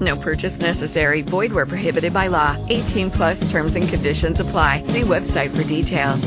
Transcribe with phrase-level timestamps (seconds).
[0.00, 1.22] No purchase necessary.
[1.22, 2.56] Void where prohibited by law.
[2.68, 4.82] 18 plus terms and conditions apply.
[4.86, 6.24] See website for details.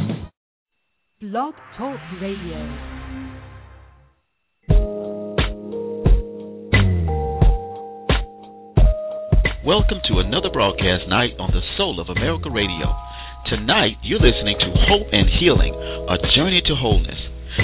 [1.22, 2.92] Blog Talk Radio.
[9.64, 12.94] Welcome to another broadcast night on the Soul of America Radio.
[13.48, 15.76] Tonight, you're listening to Hope and Healing,
[16.09, 17.20] a journey to wholeness.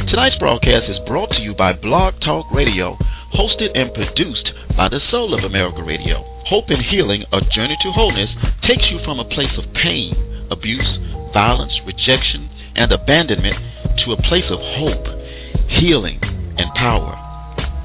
[0.09, 2.97] Tonight's broadcast is brought to you by Blog Talk Radio,
[3.33, 6.23] hosted and produced by the Soul of America Radio.
[6.47, 8.29] Hope and Healing, a journey to wholeness,
[8.63, 10.15] takes you from a place of pain,
[10.51, 10.87] abuse,
[11.33, 13.57] violence, rejection, and abandonment
[14.05, 15.05] to a place of hope,
[15.81, 17.17] healing, and power.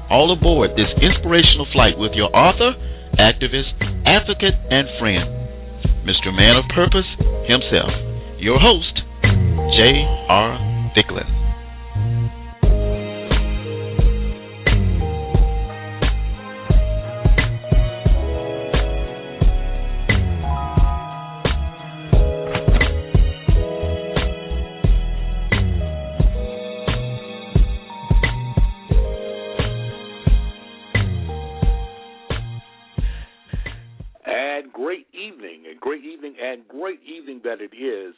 [0.09, 2.77] All aboard this inspirational flight with your author,
[3.19, 3.73] activist,
[4.05, 5.27] advocate, and friend,
[6.05, 6.31] Mr.
[6.31, 7.09] Man of Purpose
[7.49, 7.91] himself,
[8.39, 9.01] your host,
[9.75, 10.59] J.R.
[10.95, 11.42] Thicklin.
[37.43, 38.15] That it is,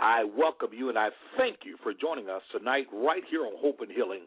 [0.00, 3.80] I welcome you and I thank you for joining us tonight right here on Hope
[3.80, 4.22] and Healing,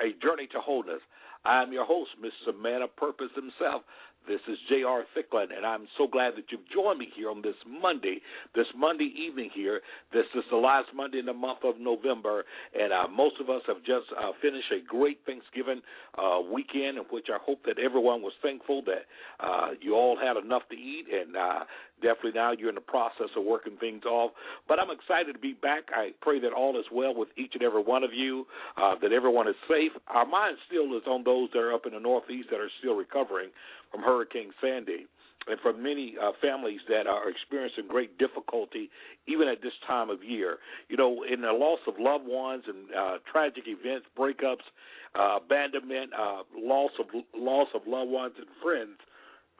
[0.00, 1.00] a journey to wholeness.
[1.44, 2.58] I am your host, Mr.
[2.58, 3.82] Man of Purpose himself,
[4.28, 5.04] this is J.R.
[5.16, 8.20] Thicklin, and I'm so glad that you've joined me here on this Monday,
[8.54, 9.80] this Monday evening here.
[10.12, 12.44] This is the last Monday in the month of November,
[12.78, 15.82] and uh, most of us have just uh, finished a great Thanksgiving
[16.18, 19.06] uh, weekend in which I hope that everyone was thankful that
[19.40, 21.64] uh, you all had enough to eat, and uh,
[22.00, 24.32] definitely now you're in the process of working things off.
[24.68, 25.84] But I'm excited to be back.
[25.94, 28.46] I pray that all is well with each and every one of you,
[28.76, 29.92] uh, that everyone is safe.
[30.08, 32.94] Our mind still is on those that are up in the Northeast that are still
[32.94, 33.50] recovering
[33.90, 35.06] from Hurricane Sandy
[35.48, 38.90] and for many uh, families that are experiencing great difficulty
[39.26, 40.58] even at this time of year.
[40.88, 44.66] You know, in the loss of loved ones and uh, tragic events, breakups,
[45.18, 48.98] uh, abandonment, uh, loss of loss of loved ones and friends.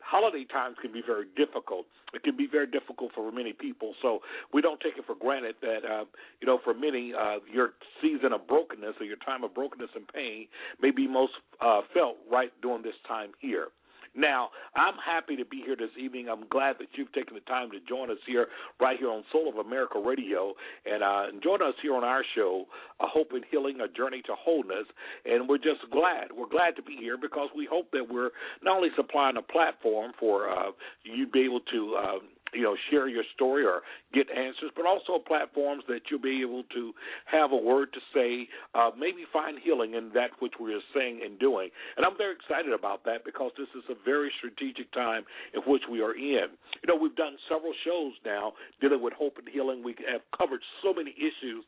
[0.02, 1.86] Holiday times can be very difficult.
[2.14, 3.94] It can be very difficult for many people.
[4.02, 4.20] So
[4.52, 6.04] we don't take it for granted that uh,
[6.40, 10.08] you know, for many, uh, your season of brokenness or your time of brokenness and
[10.08, 10.48] pain
[10.80, 13.68] may be most uh, felt right during this time here.
[14.14, 16.28] Now, I'm happy to be here this evening.
[16.28, 18.48] I'm glad that you've taken the time to join us here,
[18.80, 20.54] right here on Soul of America Radio,
[20.84, 22.64] and uh, join us here on our show,
[23.00, 24.86] A Hope and Healing, A Journey to Wholeness.
[25.24, 26.28] And we're just glad.
[26.36, 28.30] We're glad to be here because we hope that we're
[28.62, 30.72] not only supplying a platform for uh,
[31.04, 31.96] you to be able to.
[31.96, 32.18] Uh,
[32.54, 36.64] you know, share your story or get answers, but also platforms that you'll be able
[36.74, 36.92] to
[37.26, 41.20] have a word to say, uh, maybe find healing in that which we are saying
[41.24, 41.70] and doing.
[41.96, 45.24] And I'm very excited about that because this is a very strategic time
[45.54, 46.50] in which we are in.
[46.82, 49.82] You know, we've done several shows now dealing with hope and healing.
[49.82, 51.64] We have covered so many issues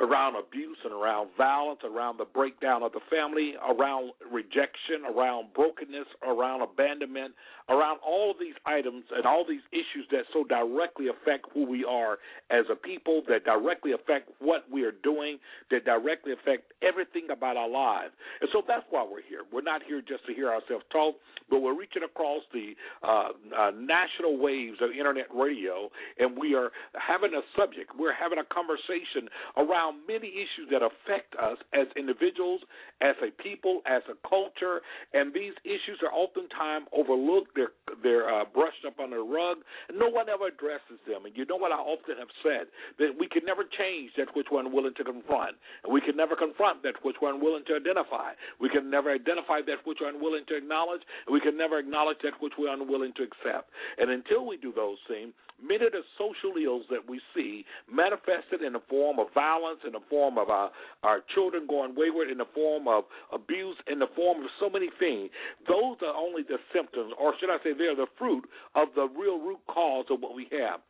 [0.00, 6.06] around abuse and around violence, around the breakdown of the family, around rejection, around brokenness,
[6.26, 7.32] around abandonment,
[7.68, 12.18] around all these items and all these issues that so directly affect who we are
[12.50, 15.38] as a people, that directly affect what we are doing,
[15.70, 18.12] that directly affect everything about our lives.
[18.40, 19.42] And so that's why we're here.
[19.52, 21.16] We're not here just to hear ourselves talk,
[21.48, 26.70] but we're reaching across the uh, uh, national waves of internet radio, and we are
[26.94, 27.92] having a subject.
[27.98, 32.60] We're having a conversation around many issues that affect us as individuals,
[33.00, 34.80] as a people, as a culture,
[35.12, 39.58] and these issues are oftentimes overlooked they're they're uh, brushed up under the rug.
[39.88, 41.24] And no one ever addresses them.
[41.24, 44.48] And you know what I often have said that we can never change that which
[44.50, 48.32] we're unwilling to confront, and we can never confront that which we're unwilling to identify.
[48.60, 52.18] We can never identify that which we're unwilling to acknowledge, and we can never acknowledge
[52.22, 53.70] that which we're unwilling to accept.
[53.98, 55.32] And until we do those things,
[55.62, 59.92] many of the social ills that we see manifested in the form of violence, in
[59.92, 60.70] the form of our,
[61.02, 64.88] our children going wayward, in the form of abuse, in the form of so many
[64.98, 65.30] things,
[65.66, 68.44] those are only the symptoms, or should I say, they're the fruit
[68.74, 70.80] of the real root cause of what we have.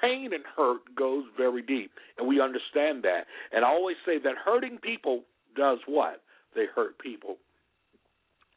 [0.00, 3.26] Pain and hurt goes very deep, and we understand that.
[3.52, 5.22] And I always say that hurting people
[5.54, 6.22] does what?
[6.54, 7.36] They hurt people.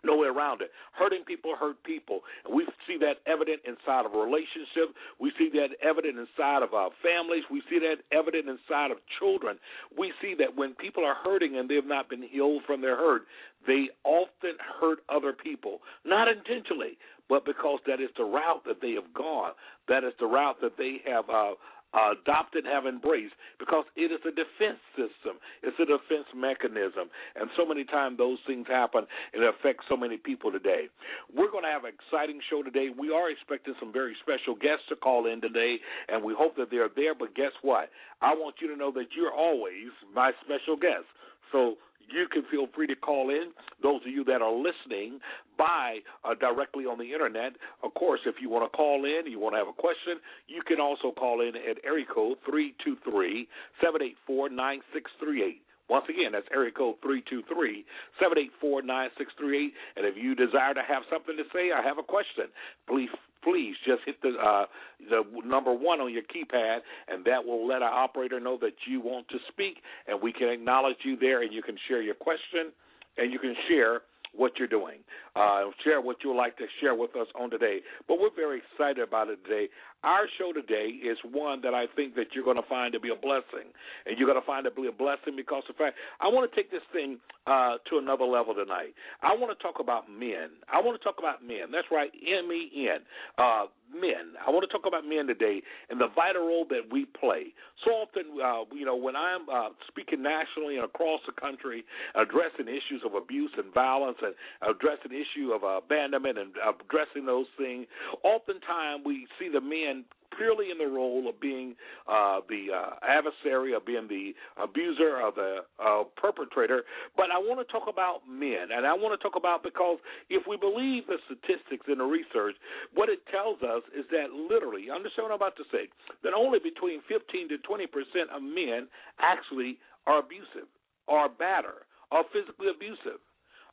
[0.05, 0.69] No way around it.
[0.93, 2.21] Hurting people hurt people.
[2.45, 4.93] And we see that evident inside of a relationship.
[5.19, 7.43] We see that evident inside of our families.
[7.49, 9.57] We see that evident inside of children.
[9.97, 12.95] We see that when people are hurting and they have not been healed from their
[12.95, 13.23] hurt,
[13.65, 15.81] they often hurt other people.
[16.05, 16.97] Not intentionally,
[17.27, 19.53] but because that is the route that they have gone.
[19.87, 21.57] That is the route that they have uh,
[21.95, 25.39] uh, adopted, have embraced, because it is a defense system.
[25.63, 27.07] It's a defense mechanism.
[27.35, 30.91] And so many times those things happen and it affects so many people today.
[31.33, 32.89] We're going to have an exciting show today.
[32.91, 35.77] We are expecting some very special guests to call in today,
[36.09, 37.15] and we hope that they're there.
[37.15, 37.89] But guess what?
[38.21, 41.07] I want you to know that you're always my special guest.
[41.55, 41.75] So
[42.11, 43.51] you can feel free to call in.
[43.81, 45.19] Those of you that are listening
[45.57, 49.39] by uh, directly on the internet, of course, if you want to call in, you
[49.39, 52.97] want to have a question, you can also call in at area code three two
[53.09, 53.47] three
[53.81, 55.61] seven eight four nine six three eight.
[55.87, 57.85] Once again, that's area code three two three
[58.19, 59.73] seven eight four nine six three eight.
[59.95, 62.51] And if you desire to have something to say or have a question,
[62.85, 63.09] please
[63.45, 64.65] please just hit the uh,
[65.09, 68.99] the number one on your keypad, and that will let our operator know that you
[68.99, 69.77] want to speak,
[70.07, 72.73] and we can acknowledge you there, and you can share your question,
[73.17, 74.01] and you can share
[74.37, 74.99] what you're doing.
[75.35, 77.79] Uh, share what you would like to share with us on today.
[78.07, 79.69] But we're very excited about it today.
[80.05, 83.09] Our show today is one that I think that you're going to find to be
[83.09, 83.73] a blessing,
[84.05, 86.45] and you're going to find to be a blessing because of the fact I want
[86.45, 87.17] to take this thing
[87.47, 88.93] uh, to another level tonight.
[89.23, 90.61] I want to talk about men.
[90.69, 91.73] I want to talk about men.
[91.73, 93.01] That's right, M E N.
[93.37, 94.37] Uh, men.
[94.45, 97.53] I want to talk about men today and the vital role that we play.
[97.85, 102.67] So often, uh, you know, when I'm uh, speaking nationally and across the country, addressing
[102.67, 104.33] issues of abuse and violence and
[104.65, 107.85] addressing issue of abandonment and addressing those things,
[108.23, 109.94] oftentimes we see the men
[110.37, 111.75] purely in the role of being
[112.07, 116.83] uh, the uh, adversary, of being the abuser, or the uh, perpetrator.
[117.15, 119.97] But I want to talk about men, and I want to talk about because
[120.29, 122.55] if we believe the statistics and the research,
[122.93, 125.87] what it tells us is that literally, understand what I'm about to say,
[126.23, 128.87] that only between 15 to 20 percent of men
[129.19, 130.69] actually are abusive,
[131.07, 133.19] are batter, are physically abusive.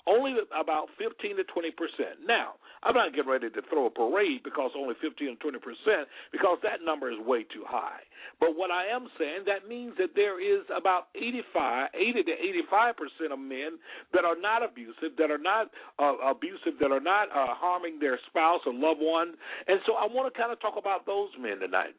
[0.03, 2.27] Only about 15 to 20 percent.
[2.27, 6.11] Now, I'm not getting ready to throw a parade because only 15 or 20 percent,
[6.33, 8.03] because that number is way too high.
[8.41, 12.35] But what I am saying, that means that there is about 85, 80 to
[12.67, 13.79] 85 percent of men
[14.13, 18.19] that are not abusive, that are not uh, abusive, that are not uh, harming their
[18.27, 19.35] spouse or loved one.
[19.69, 21.95] And so I want to kind of talk about those men tonight.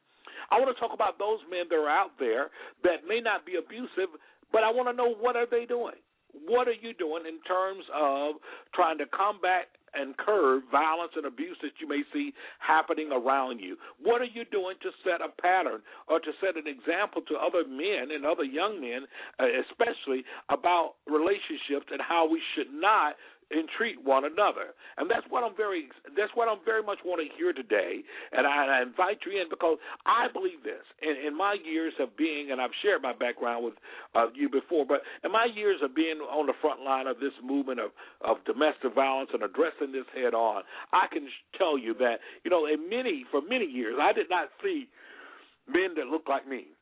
[0.52, 2.52] I want to talk about those men that are out there
[2.84, 4.12] that may not be abusive,
[4.52, 5.96] but I want to know what are they doing
[6.46, 8.36] what are you doing in terms of
[8.74, 13.78] trying to combat and curb violence and abuse that you may see happening around you?
[14.02, 17.68] What are you doing to set a pattern or to set an example to other
[17.68, 19.06] men and other young men,
[19.40, 23.16] uh, especially about relationships and how we should not
[23.54, 24.74] entreat one another.
[24.98, 28.02] And that's what I'm very that's what I'm very much want to hear today.
[28.32, 30.84] And I, I invite you in because I believe this.
[31.02, 33.76] In, in my years of being, and I've shared my background with
[34.16, 37.34] uh, you before, but in my years of being on the front line of this
[37.44, 37.92] movement of,
[38.22, 41.28] of domestic violence and addressing this head on, I can
[41.58, 44.88] tell you that you know, in many for many years, I did not see
[45.68, 46.73] men that looked like me.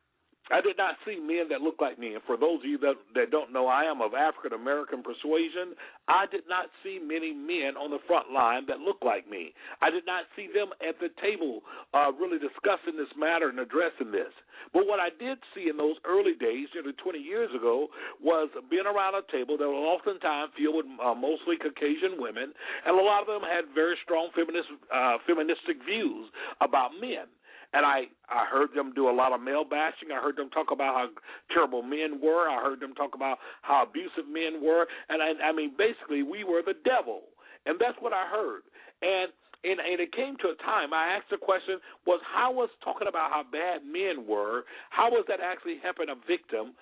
[0.52, 2.14] I did not see men that looked like me.
[2.14, 5.80] And for those of you that, that don't know, I am of African American persuasion.
[6.12, 9.54] I did not see many men on the front line that looked like me.
[9.82, 11.64] I did not see them at the table
[11.96, 14.36] uh, really discussing this matter and addressing this.
[14.74, 17.88] But what I did see in those early days, nearly 20 years ago,
[18.22, 22.54] was being around a table that was oftentimes filled with uh, mostly Caucasian women,
[22.86, 26.28] and a lot of them had very strong feminist, uh, feministic views
[26.62, 27.32] about men
[27.74, 30.12] and I I heard them do a lot of male bashing.
[30.12, 31.08] I heard them talk about how
[31.54, 32.50] terrible men were.
[32.50, 36.44] I heard them talk about how abusive men were, and I, I mean basically we
[36.44, 37.24] were the devil,
[37.66, 38.64] and that's what I heard.
[39.02, 39.32] And
[39.64, 43.08] and, and it came to a time I asked the question was how was talking
[43.08, 46.74] about how bad men were, how was that actually helping a victim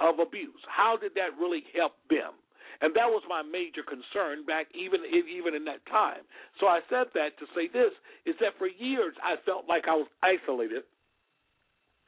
[0.00, 0.60] of abuse?
[0.68, 2.32] How did that really help them?
[2.80, 6.24] And that was my major concern back even even in that time.
[6.60, 7.92] So I said that to say this
[8.24, 10.84] is that for years I felt like I was isolated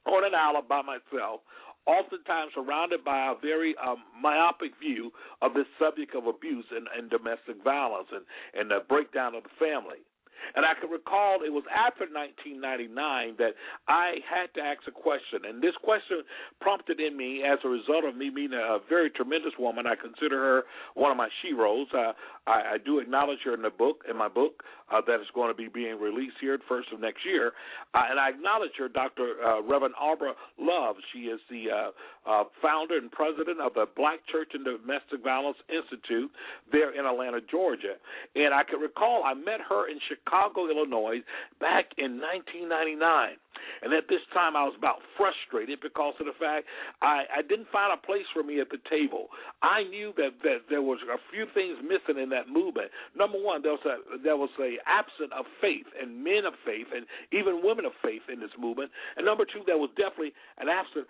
[0.07, 1.41] on an island by myself,
[1.87, 5.11] oftentimes surrounded by a very um, myopic view
[5.43, 9.55] of this subject of abuse and, and domestic violence and, and the breakdown of the
[9.59, 10.05] family.
[10.55, 13.53] And I can recall it was after 1999 that
[13.87, 15.45] I had to ask a question.
[15.49, 16.23] And this question
[16.61, 19.87] prompted in me as a result of me meeting a very tremendous woman.
[19.87, 20.63] I consider her
[20.95, 21.87] one of my sheroes.
[21.95, 22.13] Uh,
[22.47, 25.51] I, I do acknowledge her in the book, in my book, uh, that is going
[25.51, 27.53] to be being released here at first of next year.
[27.95, 29.35] Uh, and I acknowledge her, Dr.
[29.45, 30.97] Uh, Reverend Aubra Love.
[31.13, 31.91] She is the uh,
[32.29, 36.31] uh, founder and president of the Black Church and Domestic Violence Institute
[36.73, 37.95] there in Atlanta, Georgia.
[38.35, 41.25] And I can recall I met her in Chicago, Illinois,
[41.61, 43.37] back in 1999.
[43.83, 46.67] And at this time, I was about frustrated because of the fact
[47.03, 49.29] I, I didn't find a place for me at the table.
[49.63, 52.91] I knew that, that there was a few things missing in that movement.
[53.17, 56.89] Number one, there was a there was a absence of faith and men of faith
[56.95, 58.91] and even women of faith in this movement.
[59.17, 61.07] And number two, there was definitely an absence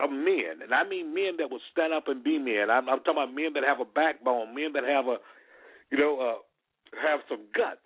[0.00, 2.66] of men, and I mean men that would stand up and be men.
[2.66, 5.22] I'm, I'm talking about men that have a backbone, men that have a,
[5.90, 6.38] you know, uh,
[6.98, 7.84] have some guts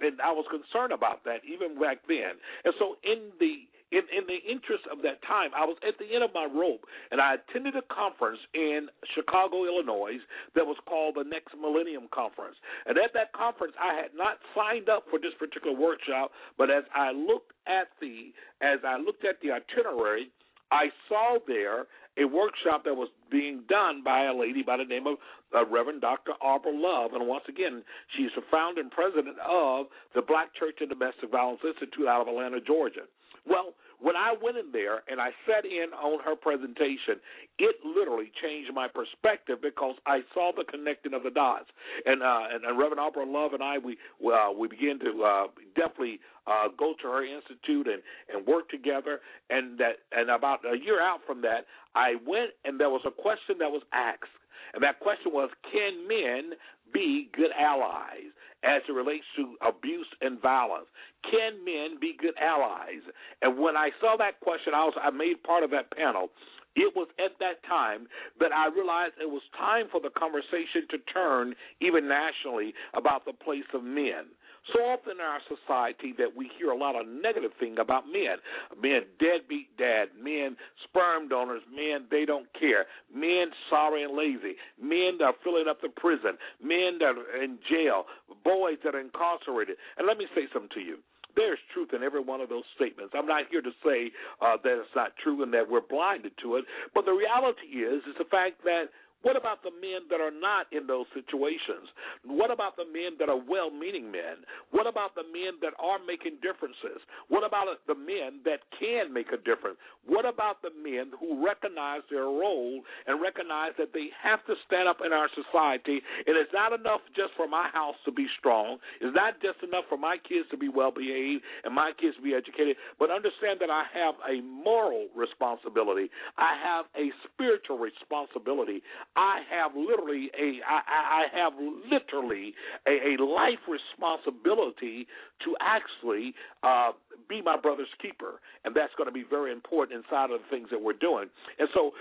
[0.00, 2.36] and I was concerned about that even back then.
[2.64, 6.10] And so, in the in, in the interest of that time, I was at the
[6.10, 10.18] end of my rope, and I attended a conference in Chicago, Illinois,
[10.58, 12.56] that was called the Next Millennium Conference.
[12.86, 16.82] And at that conference, I had not signed up for this particular workshop, but as
[16.94, 20.34] I looked at the as I looked at the itinerary,
[20.70, 21.86] I saw there
[22.18, 25.18] a workshop that was being done by a lady by the name of
[25.54, 26.32] uh, Reverend Dr.
[26.42, 27.12] Aubra Love.
[27.12, 27.82] And once again,
[28.16, 32.28] she's the founder and president of the Black Church and Domestic Violence Institute out of
[32.28, 33.04] Atlanta, Georgia.
[33.46, 37.20] Well, when I went in there and I sat in on her presentation,
[37.58, 41.66] it literally changed my perspective because I saw the connecting of the dots.
[42.04, 45.46] And uh, and, and Reverend Aubra Love and I we uh, we began to uh,
[45.74, 49.20] definitely uh, go to her institute and and work together.
[49.50, 53.10] And that and about a year out from that, I went and there was a
[53.10, 54.36] question that was asked,
[54.74, 56.52] and that question was, can men
[56.92, 58.30] be good allies
[58.64, 60.86] as it relates to abuse and violence?
[61.30, 63.02] Can men be good allies?
[63.42, 66.30] And when I saw that question, I was I made part of that panel.
[66.76, 68.06] It was at that time
[68.38, 73.32] that I realized it was time for the conversation to turn, even nationally, about the
[73.32, 74.28] place of men.
[74.74, 78.42] So often in our society that we hear a lot of negative thing about men.
[78.80, 85.18] Men deadbeat dad, men sperm donors, men they don't care, men sorry and lazy, men
[85.18, 88.06] that are filling up the prison, men that are in jail,
[88.44, 89.76] boys that are incarcerated.
[89.98, 90.98] And let me say something to you
[91.36, 93.12] there's truth in every one of those statements.
[93.14, 96.56] I'm not here to say uh, that it's not true and that we're blinded to
[96.56, 98.88] it, but the reality is is the fact that
[99.26, 101.90] what about the men that are not in those situations?
[102.22, 104.46] What about the men that are well meaning men?
[104.70, 107.02] What about the men that are making differences?
[107.26, 109.82] What about the men that can make a difference?
[110.06, 114.86] What about the men who recognize their role and recognize that they have to stand
[114.86, 115.98] up in our society?
[116.30, 119.90] And it's not enough just for my house to be strong, it's not just enough
[119.90, 123.58] for my kids to be well behaved and my kids to be educated, but understand
[123.58, 128.86] that I have a moral responsibility, I have a spiritual responsibility.
[129.16, 131.54] I have literally a I, I have
[131.90, 132.54] literally
[132.86, 135.06] a, a life responsibility
[135.44, 136.92] to actually uh,
[137.28, 140.68] be my brother's keeper, and that's going to be very important inside of the things
[140.70, 141.26] that we're doing.
[141.58, 141.92] And so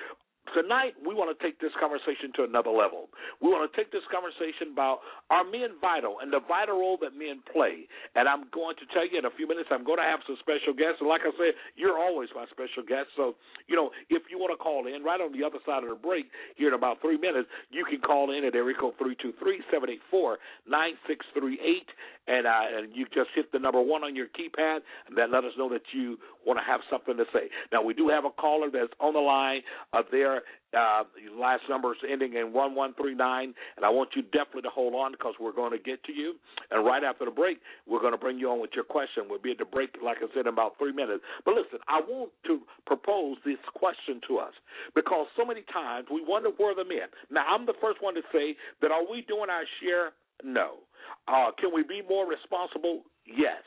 [0.53, 3.09] Tonight, we want to take this conversation to another level.
[3.41, 5.01] We want to take this conversation about
[5.33, 7.89] are men vital and the vital role that men play.
[8.13, 10.37] And I'm going to tell you in a few minutes, I'm going to have some
[10.39, 11.01] special guests.
[11.01, 13.09] And like I said, you're always my special guest.
[13.17, 13.35] So,
[13.65, 15.97] you know, if you want to call in right on the other side of the
[15.97, 20.37] break here in about three minutes, you can call in at area code 323 784
[20.69, 21.89] 9638
[22.27, 25.43] and uh, and you just hit the number one on your keypad, and that let
[25.43, 27.49] us know that you want to have something to say.
[27.71, 29.61] Now we do have a caller that's on the line.
[29.93, 30.34] Uh, there,
[30.77, 31.03] uh,
[31.37, 34.69] last number is ending in one one three nine, and I want you definitely to
[34.69, 36.35] hold on because we're going to get to you.
[36.71, 39.25] And right after the break, we're going to bring you on with your question.
[39.29, 41.23] We'll be at the break, like I said, in about three minutes.
[41.45, 44.53] But listen, I want to propose this question to us
[44.93, 47.07] because so many times we wonder where the men.
[47.31, 50.11] Now I'm the first one to say that are we doing our share?
[50.43, 50.83] No.
[51.27, 53.03] Uh, can we be more responsible?
[53.25, 53.63] Yes.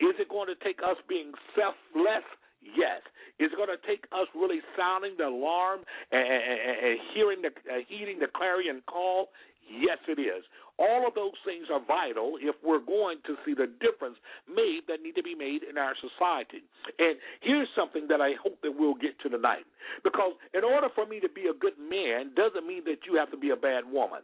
[0.00, 2.26] Is it going to take us being selfless?
[2.62, 3.02] Yes.
[3.42, 7.50] Is it going to take us really sounding the alarm and, and, and hearing the
[7.66, 9.34] uh, heeding the clarion call?
[9.66, 10.44] Yes, it is.
[10.78, 14.16] All of those things are vital if we're going to see the difference
[14.48, 16.64] made that need to be made in our society.
[16.98, 19.64] And here's something that I hope that we'll get to tonight.
[20.02, 23.30] Because in order for me to be a good man doesn't mean that you have
[23.30, 24.22] to be a bad woman.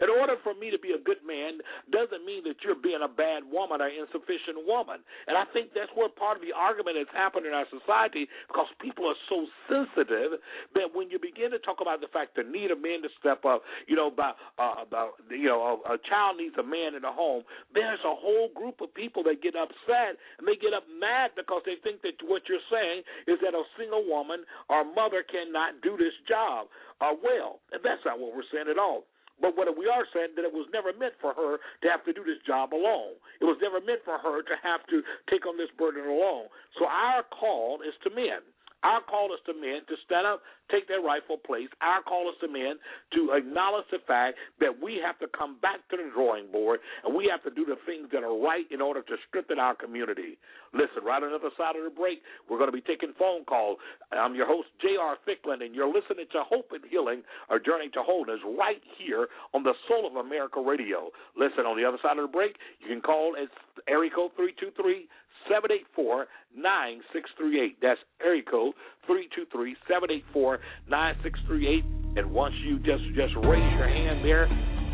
[0.00, 1.60] In order for me to be a good man
[1.90, 5.00] doesn't mean that you're being a bad woman or insufficient woman.
[5.26, 8.68] And I think that's where part of the argument has happened in our society because
[8.80, 10.40] people are so sensitive
[10.74, 13.44] that when you begin to talk about the fact the need of men to step
[13.44, 17.02] up, you know, about uh, about you know uh, a child needs a man in
[17.02, 17.42] the home,
[17.74, 21.62] there's a whole group of people that get upset and they get up mad because
[21.64, 25.96] they think that what you're saying is that a single woman or mother cannot do
[25.96, 26.66] this job
[27.00, 27.60] uh, well.
[27.72, 29.04] And that's not what we're saying at all.
[29.40, 32.12] But what we are saying that it was never meant for her to have to
[32.12, 33.16] do this job alone.
[33.40, 36.52] It was never meant for her to have to take on this burden alone.
[36.78, 38.44] So our call is to men.
[38.82, 41.68] Our call is to men to stand up, take their rightful place.
[41.82, 42.80] Our call is to men
[43.12, 47.14] to acknowledge the fact that we have to come back to the drawing board and
[47.14, 50.38] we have to do the things that are right in order to strengthen our community.
[50.72, 53.44] Listen, right on the other side of the break, we're going to be taking phone
[53.44, 53.76] calls.
[54.12, 55.18] I'm your host, J.R.
[55.26, 59.62] Thicklin, and you're listening to Hope and Healing, our journey to wholeness, right here on
[59.62, 61.10] the Soul of America Radio.
[61.36, 63.50] Listen, on the other side of the break, you can call at
[63.88, 65.08] area code 323
[65.48, 67.78] 784 9638.
[67.80, 68.74] That's area code
[69.06, 71.84] 323 784 9638.
[72.18, 74.50] And once you just, just raise your hand there,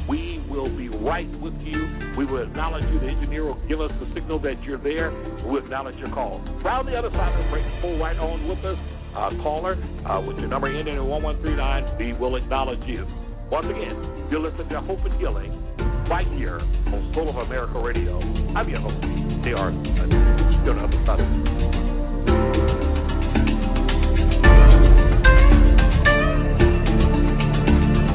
[0.09, 2.15] we will be right with you.
[2.17, 3.01] We will acknowledge you.
[3.01, 5.11] The engineer will give us the signal that you're there.
[5.45, 6.39] We'll acknowledge your call.
[6.63, 8.79] Round the other side of the break, pull right on with us.
[9.17, 13.07] Uh, caller uh, with your number ending in 1139, we will acknowledge you.
[13.51, 15.66] Once again, you're listening to Hope and Healing
[16.09, 18.21] right here on Soul of America Radio.
[18.55, 19.03] I'm your host,
[19.43, 19.75] J.R.
[19.75, 21.19] Still on the other side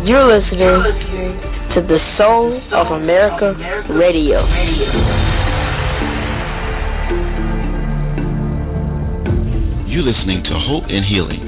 [0.07, 0.81] You're listening
[1.75, 3.53] to the Soul of America
[3.91, 4.39] Radio.
[9.87, 11.43] You're listening to Hope and Healing,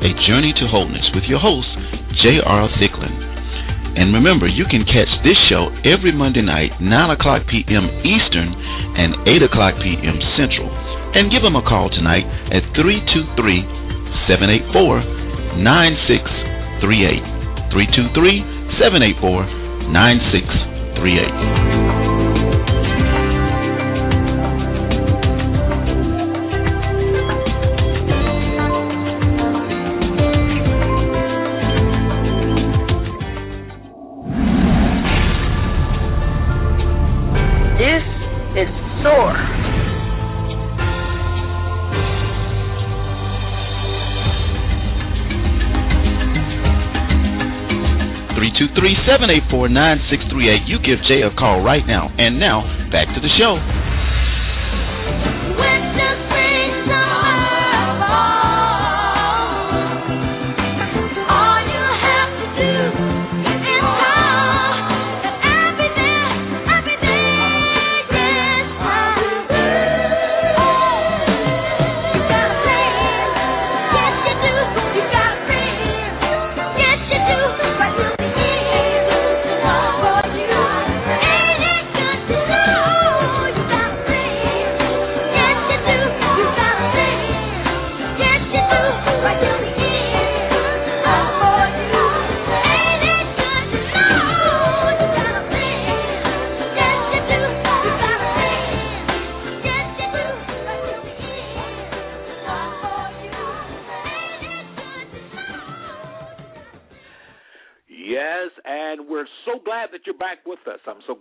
[0.00, 1.68] a journey to wholeness with your host,
[2.22, 2.68] J.R.
[2.78, 3.27] Thicklin.
[3.96, 7.88] And remember, you can catch this show every Monday night, 9 o'clock p.m.
[8.04, 8.52] Eastern
[8.98, 10.20] and 8 o'clock p.m.
[10.36, 10.68] Central.
[11.14, 13.64] And give them a call tonight at 323
[14.28, 15.00] 784
[15.62, 17.22] 9638.
[17.72, 18.44] 323
[18.76, 22.17] 784 9638.
[49.28, 50.64] 784 9638.
[50.64, 52.08] You give Jay a call right now.
[52.16, 53.60] And now, back to the show.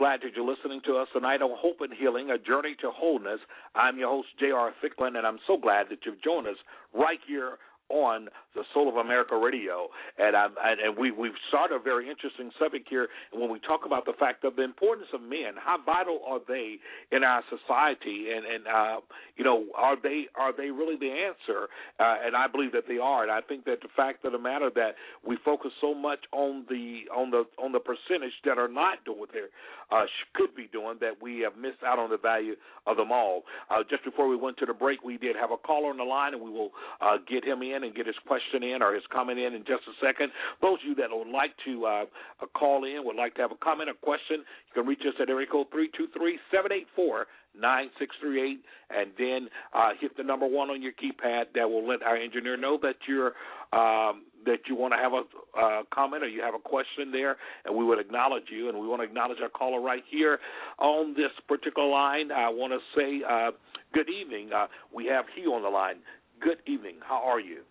[0.08, 3.41] Glad that you're listening to us tonight on Hope and Healing, a journey to wholeness.
[3.76, 4.72] I'm your host, J.R.
[4.80, 6.56] Thicklin, and I'm so glad that you've joined us
[6.93, 11.80] right here on the Soul of America Radio, and I'm, and, we we've started a
[11.80, 13.08] very interesting subject here.
[13.32, 16.39] And when we talk about the fact of the importance of men, how vital are
[16.47, 16.78] they
[17.12, 19.00] in our society, and and uh,
[19.36, 21.67] you know, are they are they really the answer?
[22.00, 23.23] Uh, and I believe that they are.
[23.23, 24.95] And I think that the fact of the matter that
[25.26, 29.19] we focus so much on the on the on the percentage that are not doing
[29.19, 29.45] what they
[29.91, 33.43] uh, could be doing, that we have missed out on the value of them all.
[33.69, 36.04] Uh, just before we went to the break, we did have a caller on the
[36.04, 36.71] line, and we will
[37.02, 39.84] uh, get him in and get his question in or his comment in in just
[39.88, 40.32] a second.
[40.62, 42.06] Those of you that would like to uh,
[42.54, 45.30] call in, would like to have a comment or question, you can reach us at
[45.30, 47.28] area code three two three seven eight four
[47.60, 51.46] nine six three eight, and then uh, hit the number one on your keypad.
[51.56, 53.34] That will let our engineer know that you're
[53.74, 57.38] um, that you want to have a uh, comment or you have a question there,
[57.66, 58.70] and we would acknowledge you.
[58.70, 60.40] And we want to acknowledge our caller right here
[60.80, 62.32] on this particular line.
[62.32, 63.52] I want to say uh,
[63.94, 64.52] good evening.
[64.56, 65.98] Uh, we have he on the line.
[66.39, 66.97] Good evening.
[67.02, 67.62] How are you?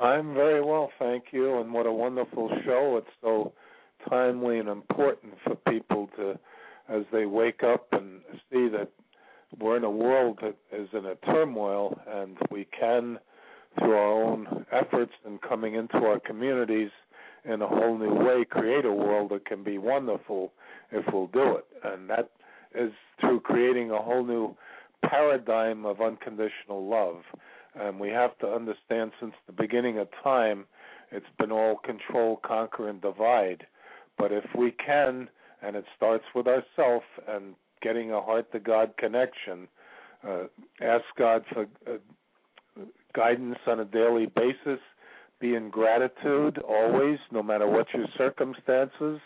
[0.00, 1.60] I'm very well, thank you.
[1.60, 2.96] And what a wonderful show.
[2.98, 3.52] It's so
[4.08, 6.38] timely and important for people to,
[6.88, 8.90] as they wake up and see that
[9.58, 13.18] we're in a world that is in a turmoil and we can,
[13.78, 16.90] through our own efforts and coming into our communities
[17.44, 20.52] in a whole new way create a world that can be wonderful
[20.92, 21.64] if we'll do it.
[21.82, 22.30] And that
[22.74, 24.56] is through creating a whole new
[25.04, 27.22] paradigm of unconditional love.
[27.78, 30.64] And we have to understand since the beginning of time,
[31.12, 33.66] it's been all control, conquer, and divide.
[34.18, 35.28] But if we can,
[35.62, 39.68] and it starts with ourself and getting a heart to God connection,
[40.26, 40.44] uh,
[40.80, 41.96] ask God for uh,
[43.14, 44.80] guidance on a daily basis,
[45.40, 49.20] be in gratitude always, no matter what your circumstances.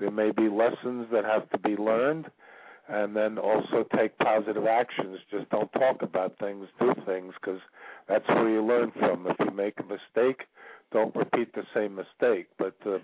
[0.00, 2.26] There may be lessons that have to be learned,
[2.88, 5.18] and then also take positive actions.
[5.30, 7.60] Just don't talk about things, do things, because
[8.08, 9.26] that's where you learn from.
[9.26, 10.46] If you make a mistake,
[10.92, 12.48] don't repeat the same mistake.
[12.58, 12.98] But uh,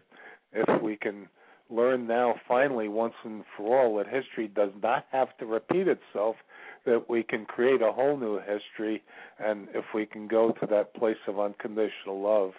[0.52, 1.28] if we can
[1.70, 6.36] learn now, finally, once and for all, that history does not have to repeat itself,
[6.86, 9.02] that we can create a whole new history,
[9.38, 12.52] and if we can go to that place of unconditional love,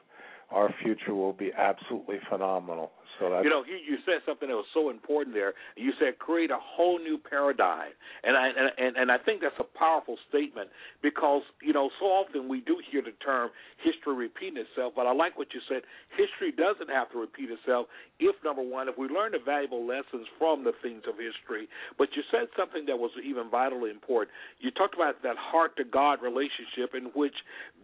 [0.51, 2.91] our future will be absolutely phenomenal.
[3.17, 5.53] So that's, you know, you, you said something that was so important there.
[5.75, 7.91] You said create a whole new paradigm,
[8.23, 10.69] and I and, and and I think that's a powerful statement
[11.01, 13.49] because you know so often we do hear the term
[13.83, 15.83] history repeating itself, but I like what you said.
[16.13, 17.87] History doesn't have to repeat itself
[18.19, 21.71] if number one, if we learn the valuable lessons from the things of history.
[21.97, 24.35] But you said something that was even vitally important.
[24.59, 27.35] You talked about that heart to God relationship, in which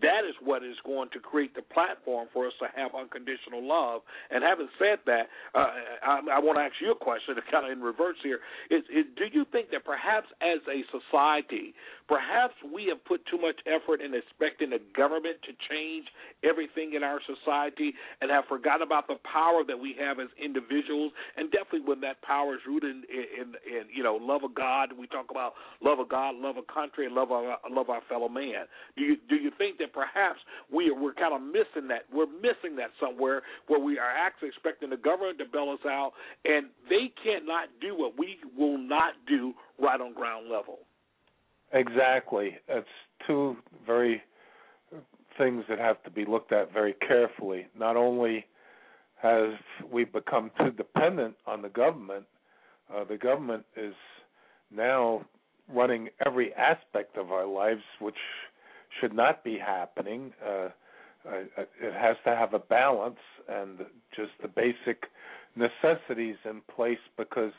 [0.02, 4.02] that is what is going to create the platform for us to have unconditional love.
[4.30, 5.15] And having said that
[5.54, 5.68] uh,
[6.04, 8.40] I, I want to ask you a question, kind of in reverse here.
[8.70, 11.74] Is, is, do you think that perhaps as a society,
[12.08, 16.06] perhaps we have put too much effort in expecting the government to change
[16.44, 21.12] everything in our society and have forgotten about the power that we have as individuals,
[21.38, 24.90] and definitely when that power is rooted in, in, in you know love of God.
[24.98, 28.30] We talk about love of God, love of country, and love of love our fellow
[28.30, 28.66] man.
[28.98, 30.40] Do you do you think that perhaps
[30.72, 32.06] we we're kind of missing that?
[32.12, 36.12] We're missing that somewhere where we are actually expecting the government to bail us out,
[36.44, 40.80] and they cannot do what we will not do right on ground level.
[41.72, 42.58] Exactly.
[42.68, 42.88] It's
[43.28, 44.22] two very
[45.38, 47.68] things that have to be looked at very carefully.
[47.78, 48.46] Not only
[49.22, 49.54] have
[49.92, 52.26] we become too dependent on the government,
[52.94, 53.94] uh, the government is
[54.72, 55.26] now
[55.74, 58.16] running every aspect of our lives, which
[59.00, 60.32] should not be happening.
[60.46, 60.70] Uh,
[61.28, 63.80] it has to have a balance and
[64.16, 65.06] just the basic
[65.56, 67.54] necessities in place because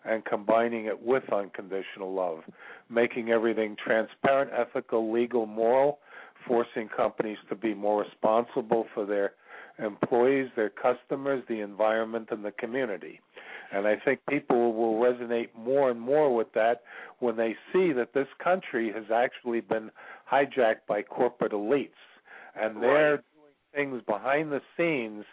[0.05, 2.41] and combining it with unconditional love,
[2.89, 5.99] making everything transparent, ethical, legal, moral,
[6.47, 9.33] forcing companies to be more responsible for their
[9.79, 13.21] employees, their customers, the environment, and the community.
[13.73, 16.83] And I think people will resonate more and more with that
[17.21, 19.91] when they see that this country has actually been
[20.31, 21.91] hijacked by corporate elites.
[22.61, 25.25] And they're doing things behind the scenes.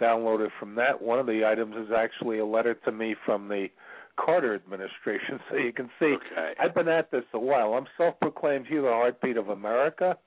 [0.00, 3.68] downloaded from that one of the items is actually a letter to me from the
[4.16, 6.52] carter administration so you can see Okay.
[6.60, 7.74] I've been at this a while.
[7.74, 10.18] I'm self-proclaimed here, the heartbeat of America.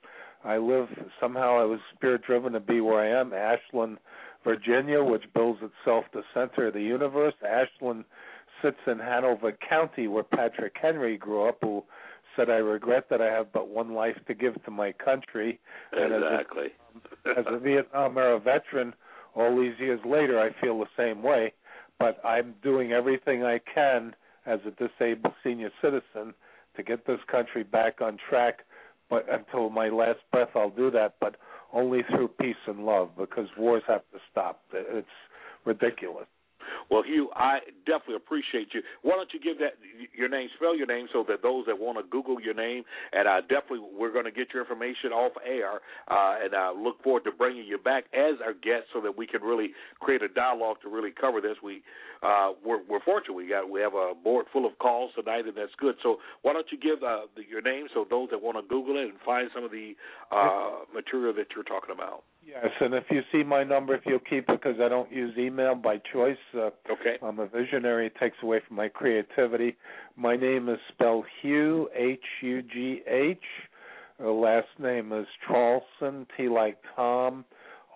[0.46, 0.88] I live
[1.20, 1.60] somehow.
[1.60, 3.98] I was spirit-driven to be where I am, Ashland,
[4.44, 7.34] Virginia, which bills itself the center of the universe.
[7.48, 8.06] Ashland
[8.62, 11.84] sits in Hanover County, where Patrick Henry grew up, who
[12.36, 15.60] said, "I regret that I have but one life to give to my country."
[15.92, 16.74] And as a Exactly.
[17.38, 18.94] as a Vietnam era veteran,
[19.34, 21.54] all these years later, I feel the same way.
[21.98, 26.34] But I'm doing everything I can as a disabled senior citizen
[26.76, 28.65] to get this country back on track.
[29.10, 31.16] But until my last breath, I'll do that.
[31.20, 31.36] But
[31.74, 34.62] only through peace and love, because wars have to stop.
[34.74, 35.08] It's
[35.66, 36.28] ridiculous.
[36.90, 38.82] Well, Hugh, I definitely appreciate you.
[39.02, 39.74] Why don't you give that
[40.16, 43.28] your name, spell your name, so that those that want to Google your name, and
[43.28, 47.24] uh, definitely we're going to get your information off air, uh, and I look forward
[47.26, 50.78] to bringing you back as our guest, so that we can really create a dialogue
[50.84, 51.58] to really cover this.
[51.64, 51.82] We
[52.24, 55.56] uh, we're, we're fortunate we got we have a board full of calls tonight, and
[55.56, 55.96] that's good.
[56.02, 58.98] So why don't you give uh, the, your name, so those that want to Google
[58.98, 59.94] it and find some of the
[60.32, 62.24] uh, material that you're talking about.
[62.46, 65.36] Yes, and if you see my number, if you'll keep it, because I don't use
[65.38, 66.38] email by choice.
[66.54, 67.18] Uh, Okay.
[67.22, 68.08] I'm a visionary.
[68.08, 69.76] It takes away from my creativity.
[70.16, 73.38] My name is spelled Hugh, H U G H.
[74.20, 77.44] The last name is Traulsen, T like Tom,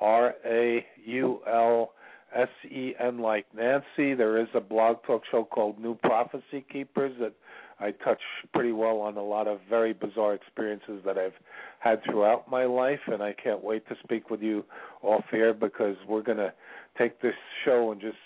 [0.01, 1.93] R A U L
[2.35, 4.13] S E N like Nancy.
[4.15, 7.33] There is a blog talk show called New Prophecy Keepers that
[7.79, 8.19] I touch
[8.53, 11.33] pretty well on a lot of very bizarre experiences that I've
[11.79, 14.65] had throughout my life, and I can't wait to speak with you
[15.01, 16.53] off air because we're to
[16.97, 18.17] take this show and just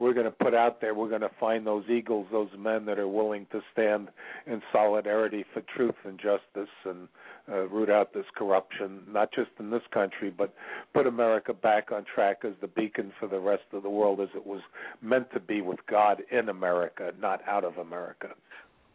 [0.00, 2.98] we're going to put out there, we're going to find those eagles, those men that
[2.98, 4.08] are willing to stand
[4.46, 7.06] in solidarity for truth and justice and
[7.48, 10.52] uh, root out this corruption, not just in this country, but
[10.94, 14.28] put America back on track as the beacon for the rest of the world as
[14.34, 14.60] it was
[15.00, 18.30] meant to be with God in America, not out of America.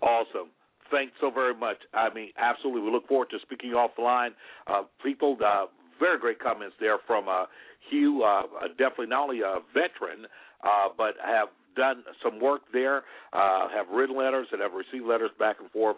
[0.01, 0.49] Awesome.
[0.91, 1.77] Thanks so very much.
[1.93, 2.81] I mean, absolutely.
[2.81, 4.29] We look forward to speaking offline.
[4.67, 5.65] Uh, people, uh,
[5.99, 7.45] very great comments there from uh,
[7.89, 8.23] Hugh.
[8.23, 10.25] Uh, definitely not only a veteran,
[10.63, 15.29] uh, but have done some work there, uh, have written letters and have received letters
[15.37, 15.97] back and forth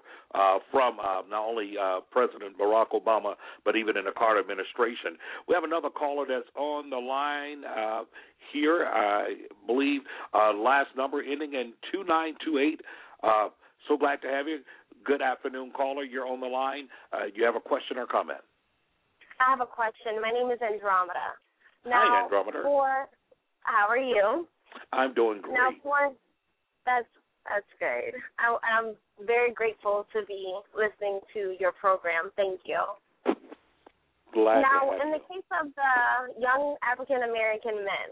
[0.69, 0.97] from
[1.29, 1.73] not only
[2.11, 3.33] President Barack Obama,
[3.63, 5.17] but even in the Carter administration.
[5.47, 7.63] We have another caller that's on the line
[8.51, 9.35] here, I
[9.65, 10.01] believe,
[10.33, 12.81] last number ending in 2928.
[13.87, 14.59] So glad to have you.
[15.03, 16.03] Good afternoon, caller.
[16.03, 16.87] You're on the line.
[17.11, 18.39] Uh, you have a question or comment?
[19.39, 20.21] I have a question.
[20.21, 21.33] My name is Andromeda.
[21.85, 22.61] Hi, Andromeda.
[22.61, 23.07] For
[23.63, 24.47] how are you?
[24.93, 25.53] I'm doing great.
[25.53, 26.13] Now, for
[26.85, 27.09] that's
[27.49, 28.13] that's great.
[28.37, 28.93] I, I'm
[29.25, 32.29] very grateful to be listening to your program.
[32.35, 32.81] Thank you.
[34.33, 38.07] Glad now, to have in the case of the young African American men,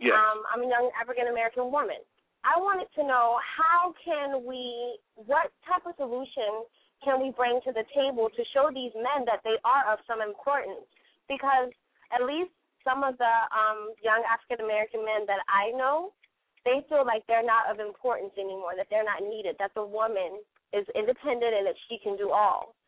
[0.00, 0.12] yes.
[0.12, 2.02] um, I'm a young African American woman.
[2.46, 6.62] I wanted to know how can we, what type of solution
[7.02, 10.22] can we bring to the table to show these men that they are of some
[10.22, 10.86] importance?
[11.26, 11.74] Because
[12.14, 12.54] at least
[12.86, 16.14] some of the um, young African American men that I know,
[16.62, 20.38] they feel like they're not of importance anymore, that they're not needed, that the woman
[20.70, 22.78] is independent and that she can do all.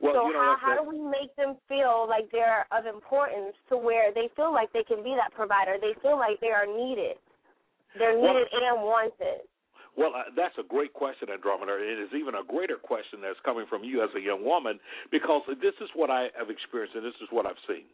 [0.00, 3.52] Well, so you know how how do we make them feel like they're of importance
[3.68, 5.76] to where they feel like they can be that provider?
[5.76, 7.20] They feel like they are needed.
[7.94, 9.40] They're Well- needed and wanted.
[9.96, 11.74] Well, uh, that's a great question, Andromeda.
[11.74, 14.78] It is even a greater question that's coming from you as a young woman
[15.10, 17.84] because this is what I have experienced and this is what I've seen.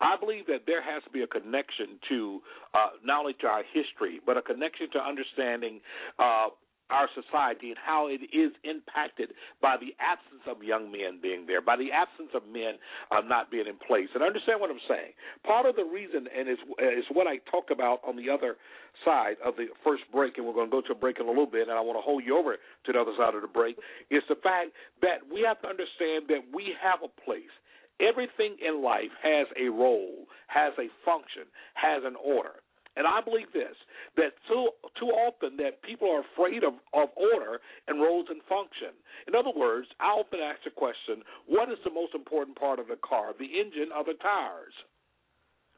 [0.00, 2.42] I believe that there has to be a connection to
[2.74, 5.80] uh, not only to our history, but a connection to understanding
[6.18, 6.48] uh,
[6.90, 11.60] our society and how it is impacted by the absence of young men being there,
[11.60, 12.78] by the absence of men
[13.10, 14.08] uh, not being in place.
[14.14, 15.12] And understand what I'm saying.
[15.44, 18.56] Part of the reason, and is is what I talked about on the other
[19.04, 21.28] side of the first break, and we're going to go to a break in a
[21.28, 23.50] little bit, and I want to hold you over to the other side of the
[23.50, 23.76] break,
[24.10, 24.70] is the fact
[25.02, 27.52] that we have to understand that we have a place.
[28.00, 32.60] Everything in life has a role, has a function, has an order.
[32.96, 33.76] And I believe this
[34.16, 38.96] that too too often that people are afraid of, of order and roles and function.
[39.28, 42.88] In other words, I often ask the question, what is the most important part of
[42.88, 44.72] the car, the engine or the tires?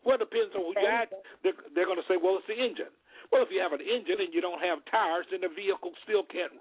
[0.07, 1.11] Well, it depends on who you ask.
[1.43, 2.95] They're, they're going to say, well, it's the engine.
[3.31, 6.25] Well, if you have an engine and you don't have tires, then the vehicle still
[6.25, 6.53] can't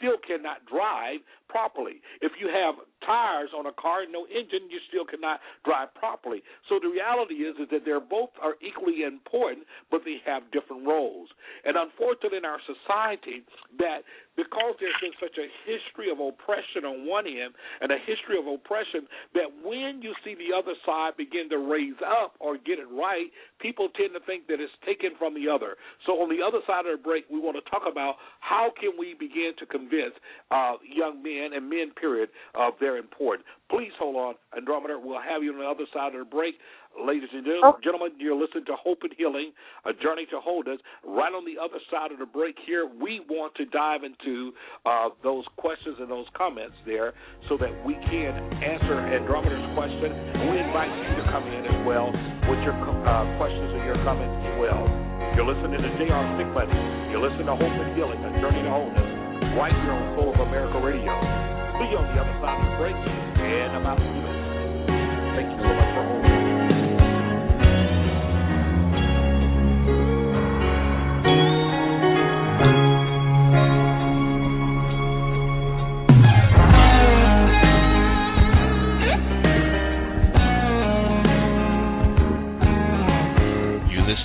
[0.00, 2.00] still cannot drive properly.
[2.20, 6.42] If you have tires on a car and no engine, you still cannot drive properly.
[6.68, 10.86] So the reality is is that they're both are equally important, but they have different
[10.88, 11.28] roles.
[11.64, 13.44] And unfortunately, in our society,
[13.78, 14.00] that
[14.36, 18.46] because there's been such a history of oppression on one end and a history of
[18.46, 22.88] oppression, that when you see the other side begin to raise up or get it
[22.92, 25.76] right, people tend to think that it's taken from the other.
[26.04, 28.92] So on the other side of the break, we want to talk about how can
[28.98, 30.14] we begin to convince
[30.50, 33.46] uh, young men and men, period, of their importance.
[33.70, 34.98] Please hold on, Andromeda.
[35.02, 36.54] We'll have you on the other side of the break.
[36.96, 37.44] Ladies and
[37.84, 39.52] gentlemen, you're listening to Hope and Healing,
[39.84, 40.80] a journey to wholeness.
[41.04, 44.56] Right on the other side of the break here, we want to dive into
[44.88, 47.12] uh, those questions and those comments there
[47.52, 48.32] so that we can
[48.64, 50.08] answer Andromeda's question.
[50.08, 52.08] And we invite you to come in as well
[52.48, 54.88] with your uh, questions and your comments as well.
[55.36, 56.24] You're listening to J.R.
[56.40, 56.68] Thicklin.
[57.12, 59.08] You're listening to Hope and Healing, a journey to wholeness,
[59.52, 61.12] right here on Soul of America Radio.
[61.76, 64.56] See you on the other side of the break in about two minutes.
[65.36, 65.75] Thank you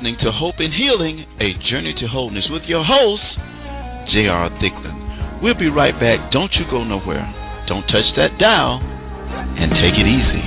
[0.02, 3.22] listening to Hope and Healing, a journey to wholeness with your host,
[4.10, 4.50] J.R.
[4.58, 4.98] Thicklin.
[5.44, 6.34] We'll be right back.
[6.34, 7.22] Don't you go nowhere.
[7.70, 10.42] Don't touch that dial and take it easy.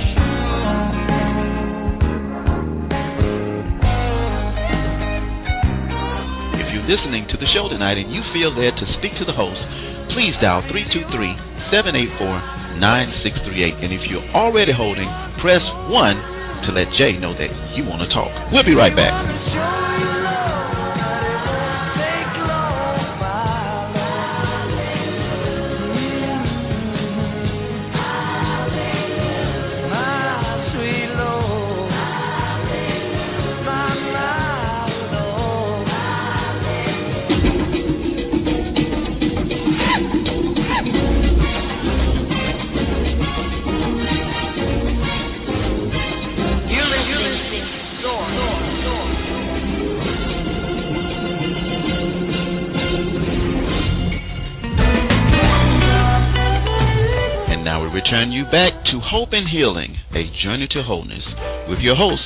[6.59, 9.31] If you're listening to the show tonight and you feel led to speak to the
[9.31, 9.63] host,
[10.11, 11.07] please dial 323
[11.71, 13.87] 784 9638.
[13.87, 15.07] And if you're already holding,
[15.39, 16.34] press 1
[16.65, 18.31] to let Jay know that you want to talk.
[18.51, 20.24] We'll be right back.
[57.95, 61.23] Return you back to Hope and Healing, a journey to wholeness,
[61.69, 62.23] with your host,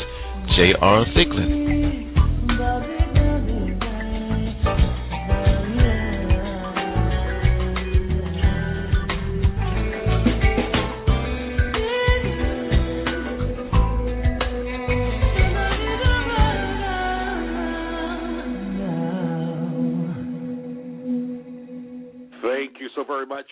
[0.57, 1.05] J.R.
[1.15, 2.08] Thicklin.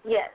[0.04, 0.30] Yes.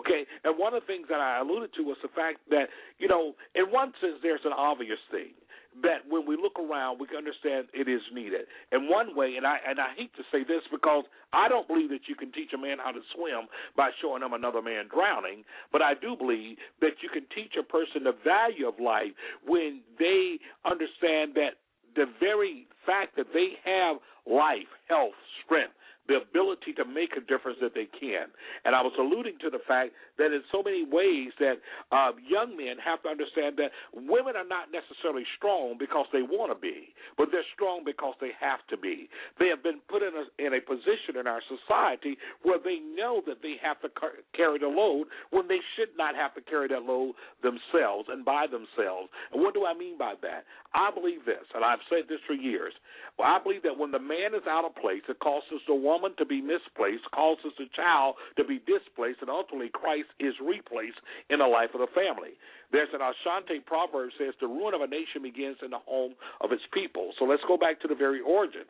[0.00, 3.06] Okay, and one of the things that I alluded to was the fact that, you
[3.06, 5.36] know, in one sense, there's an obvious thing
[5.82, 8.48] that when we look around, we can understand it is needed.
[8.72, 11.90] In one way, and I and I hate to say this because I don't believe
[11.90, 13.46] that you can teach a man how to swim
[13.76, 17.62] by showing him another man drowning, but I do believe that you can teach a
[17.62, 19.12] person the value of life
[19.46, 21.60] when they understand that
[21.94, 25.74] the very fact that they have life, health, strength,
[26.10, 28.26] the ability to make a difference that they can.
[28.66, 31.62] And I was alluding to the fact that in so many ways that
[31.94, 36.50] uh, young men have to understand that women are not necessarily strong because they want
[36.50, 39.06] to be, but they're strong because they have to be.
[39.38, 43.22] They have been put in a, in a position in our society where they know
[43.30, 46.66] that they have to car- carry the load when they should not have to carry
[46.74, 47.14] that load
[47.46, 49.14] themselves and by themselves.
[49.30, 50.42] And what do I mean by that?
[50.74, 52.74] I believe this, and I've said this for years.
[53.18, 55.99] Well, I believe that when the man is out of place, it causes the woman
[56.18, 61.38] to be misplaced causes the child to be displaced, and ultimately Christ is replaced in
[61.40, 62.36] the life of the family.
[62.72, 66.52] There's an Ashanti proverb says the ruin of a nation begins in the home of
[66.52, 67.12] its people.
[67.18, 68.64] So let's go back to the very origin.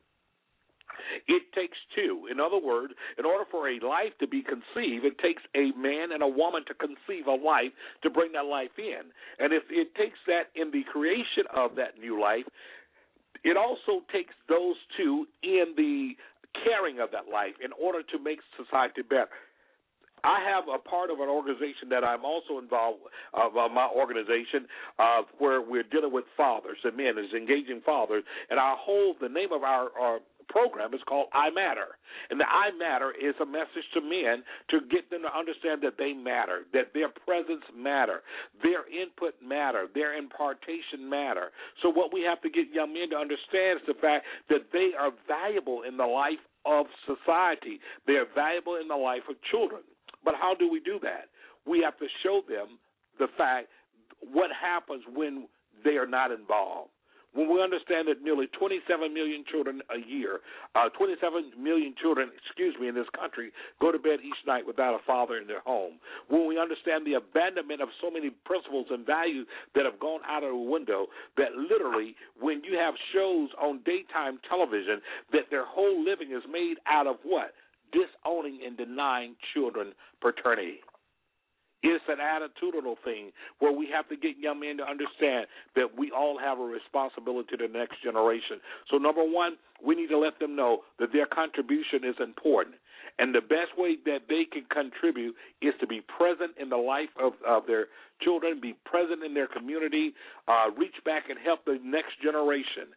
[1.27, 2.29] It takes two.
[2.31, 6.13] In other words, in order for a life to be conceived, it takes a man
[6.13, 7.73] and a woman to conceive a life
[8.03, 9.11] to bring that life in.
[9.39, 12.45] And if it takes that in the creation of that new life,
[13.43, 16.13] it also takes those two in the
[16.65, 19.29] caring of that life in order to make society better.
[20.23, 23.01] I have a part of an organization that I'm also involved
[23.33, 28.25] of uh, my organization uh, where we're dealing with fathers and men, is engaging fathers,
[28.51, 31.99] and I hold the name of our, our program is called I Matter.
[32.31, 35.99] And the I Matter is a message to men to get them to understand that
[35.99, 38.23] they matter, that their presence matter,
[38.63, 41.51] their input matter, their impartation matter.
[41.83, 44.91] So what we have to get young men to understand is the fact that they
[44.99, 47.81] are valuable in the life of society.
[48.07, 49.83] They are valuable in the life of children.
[50.25, 51.29] But how do we do that?
[51.67, 52.79] We have to show them
[53.19, 53.69] the fact
[54.21, 55.49] what happens when
[55.85, 56.91] they are not involved
[57.33, 60.41] when we understand that nearly 27 million children a year,
[60.75, 64.95] uh, 27 million children, excuse me, in this country go to bed each night without
[64.95, 65.95] a father in their home,
[66.29, 70.43] when we understand the abandonment of so many principles and values that have gone out
[70.43, 71.07] of the window,
[71.37, 75.01] that literally when you have shows on daytime television,
[75.33, 77.55] that their whole living is made out of what?
[77.93, 80.81] Disowning and denying children paternity.
[81.83, 86.11] It's an attitudinal thing where we have to get young men to understand that we
[86.11, 88.61] all have a responsibility to the next generation.
[88.91, 92.77] So, number one, we need to let them know that their contribution is important.
[93.19, 97.11] And the best way that they can contribute is to be present in the life
[97.21, 97.87] of, of their
[98.23, 100.13] children, be present in their community,
[100.49, 102.93] uh, reach back and help the next generation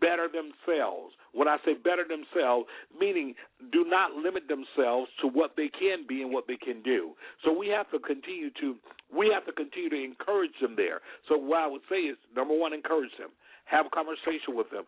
[0.00, 1.14] better themselves.
[1.32, 2.66] When I say better themselves,
[2.98, 3.34] meaning
[3.72, 7.12] do not limit themselves to what they can be and what they can do.
[7.44, 8.76] So we have to continue to
[9.14, 11.00] we have to continue to encourage them there.
[11.28, 13.30] So what I would say is number one, encourage them
[13.64, 14.84] have a conversation with them,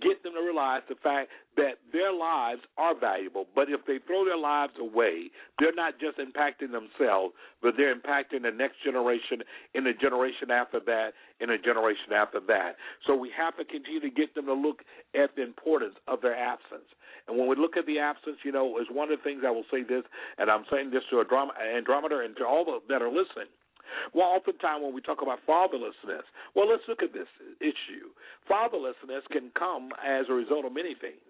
[0.00, 3.46] get them to realize the fact that their lives are valuable.
[3.54, 8.42] But if they throw their lives away, they're not just impacting themselves, but they're impacting
[8.42, 9.42] the next generation,
[9.74, 12.76] in the generation after that, in a generation after that.
[13.06, 14.82] So we have to continue to get them to look
[15.14, 16.86] at the importance of their absence.
[17.28, 19.50] And when we look at the absence, you know, is one of the things I
[19.50, 20.02] will say this,
[20.38, 23.50] and I'm saying this to Andromeda and to all that are listening
[24.14, 27.28] well, oftentimes when we talk about fatherlessness, well, let's look at this
[27.60, 28.10] issue.
[28.50, 31.22] Fatherlessness can come as a result of many things.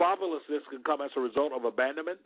[0.00, 2.18] Fatherlessness can come as a result of abandonment.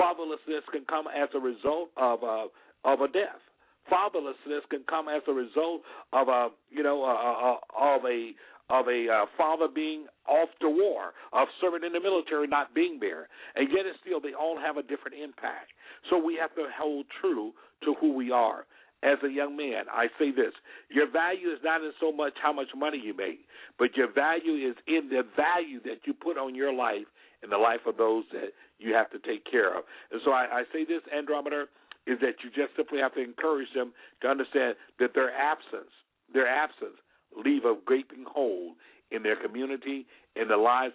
[0.00, 2.46] Fatherlessness can come as a result of a
[2.84, 3.42] of a death.
[3.90, 5.82] Fatherlessness can come as a result
[6.12, 8.32] of a you know of a
[8.68, 12.98] of a uh, father being off to war, of serving in the military, not being
[13.00, 15.70] there, and yet and still they all have a different impact.
[16.10, 17.52] So we have to hold true
[17.84, 18.66] to who we are
[19.06, 20.52] as a young man, I say this
[20.90, 23.46] your value is not in so much how much money you make,
[23.78, 27.06] but your value is in the value that you put on your life
[27.42, 29.84] and the life of those that you have to take care of.
[30.10, 31.66] And so I, I say this, Andromeda,
[32.06, 33.92] is that you just simply have to encourage them
[34.22, 35.92] to understand that their absence,
[36.32, 36.98] their absence,
[37.44, 38.74] leave a gaping hole
[39.10, 40.94] in their community, in the lives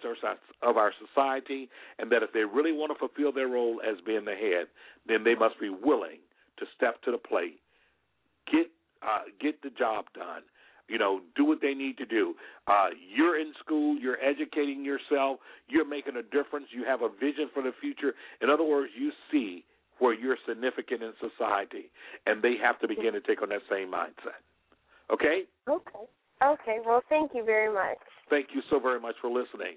[0.62, 4.24] of our society, and that if they really want to fulfill their role as being
[4.24, 4.66] the head,
[5.06, 6.18] then they must be willing
[6.58, 7.60] to step to the plate,
[8.50, 8.70] get
[9.02, 10.42] uh, get the job done,
[10.88, 12.34] you know, do what they need to do.
[12.66, 15.38] Uh, you're in school, you're educating yourself,
[15.68, 18.14] you're making a difference, you have a vision for the future.
[18.40, 19.64] In other words, you see
[19.98, 21.90] where you're significant in society,
[22.26, 24.38] and they have to begin to take on that same mindset.
[25.12, 25.42] Okay?
[25.68, 26.06] Okay.
[26.42, 26.78] Okay.
[26.84, 27.98] Well, thank you very much.
[28.28, 29.76] Thank you so very much for listening.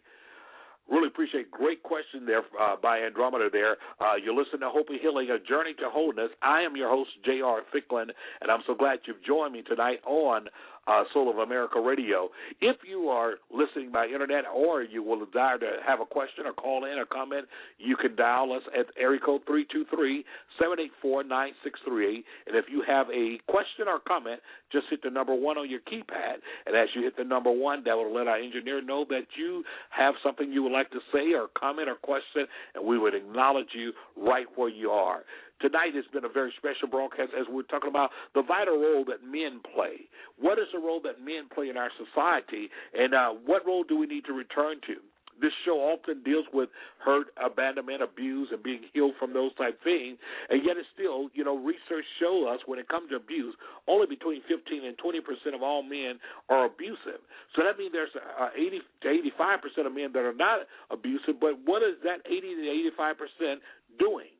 [0.89, 3.49] Really appreciate great question there uh, by Andromeda.
[3.51, 6.29] There, uh, you're listening to Hope and Healing, a journey to wholeness.
[6.43, 7.61] I am your host, J.R.
[7.73, 8.09] Thicklin,
[8.41, 10.45] and I'm so glad you've joined me tonight on
[10.87, 12.29] uh, Soul of America Radio.
[12.61, 16.53] If you are listening by internet or you will desire to have a question or
[16.53, 22.23] call in or comment, you can dial us at area code 323-784-9638.
[22.47, 25.81] And if you have a question or comment, just hit the number one on your
[25.81, 26.37] keypad.
[26.65, 29.63] And as you hit the number one, that will let our engineer know that you
[29.89, 33.69] have something you would like to say or comment or question, and we would acknowledge
[33.73, 35.23] you right where you are.
[35.61, 39.23] Tonight has been a very special broadcast as we're talking about the vital role that
[39.23, 40.03] men play.
[40.37, 43.97] What is the role that men play in our society, and uh, what role do
[43.97, 44.99] we need to return to?
[45.39, 46.69] This show often deals with
[47.03, 50.17] hurt, abandonment, abuse, and being healed from those type things.
[50.49, 53.55] And yet, it's still, you know, research show us when it comes to abuse,
[53.87, 57.19] only between 15 and 20 percent of all men are abusive.
[57.55, 61.39] So that means there's uh, 80 to 85 percent of men that are not abusive.
[61.39, 63.57] But what is that 80 to 85 percent
[63.99, 64.34] doing?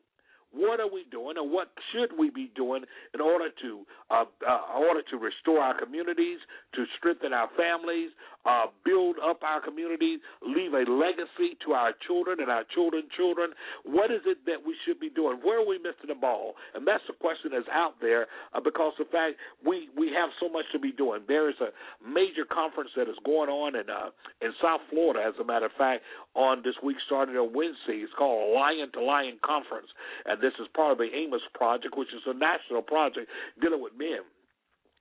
[0.55, 2.83] What are we doing, and what should we be doing
[3.13, 6.39] in order to uh, uh, order to restore our communities,
[6.75, 8.09] to strengthen our families,
[8.45, 13.51] uh, build up our communities, leave a legacy to our children and our children's children?
[13.83, 15.39] What is it that we should be doing?
[15.43, 16.53] Where are we missing the ball?
[16.73, 19.35] And that's the question that's out there uh, because the fact
[19.65, 21.21] we we have so much to be doing.
[21.27, 21.73] There is a
[22.05, 25.75] major conference that is going on in uh, in South Florida, as a matter of
[25.77, 26.03] fact,
[26.35, 28.03] on this week starting on Wednesday.
[28.03, 29.87] It's called Lion to Lion Conference,
[30.25, 33.27] and this is part of the Amos Project, which is a national project
[33.59, 34.21] dealing with men.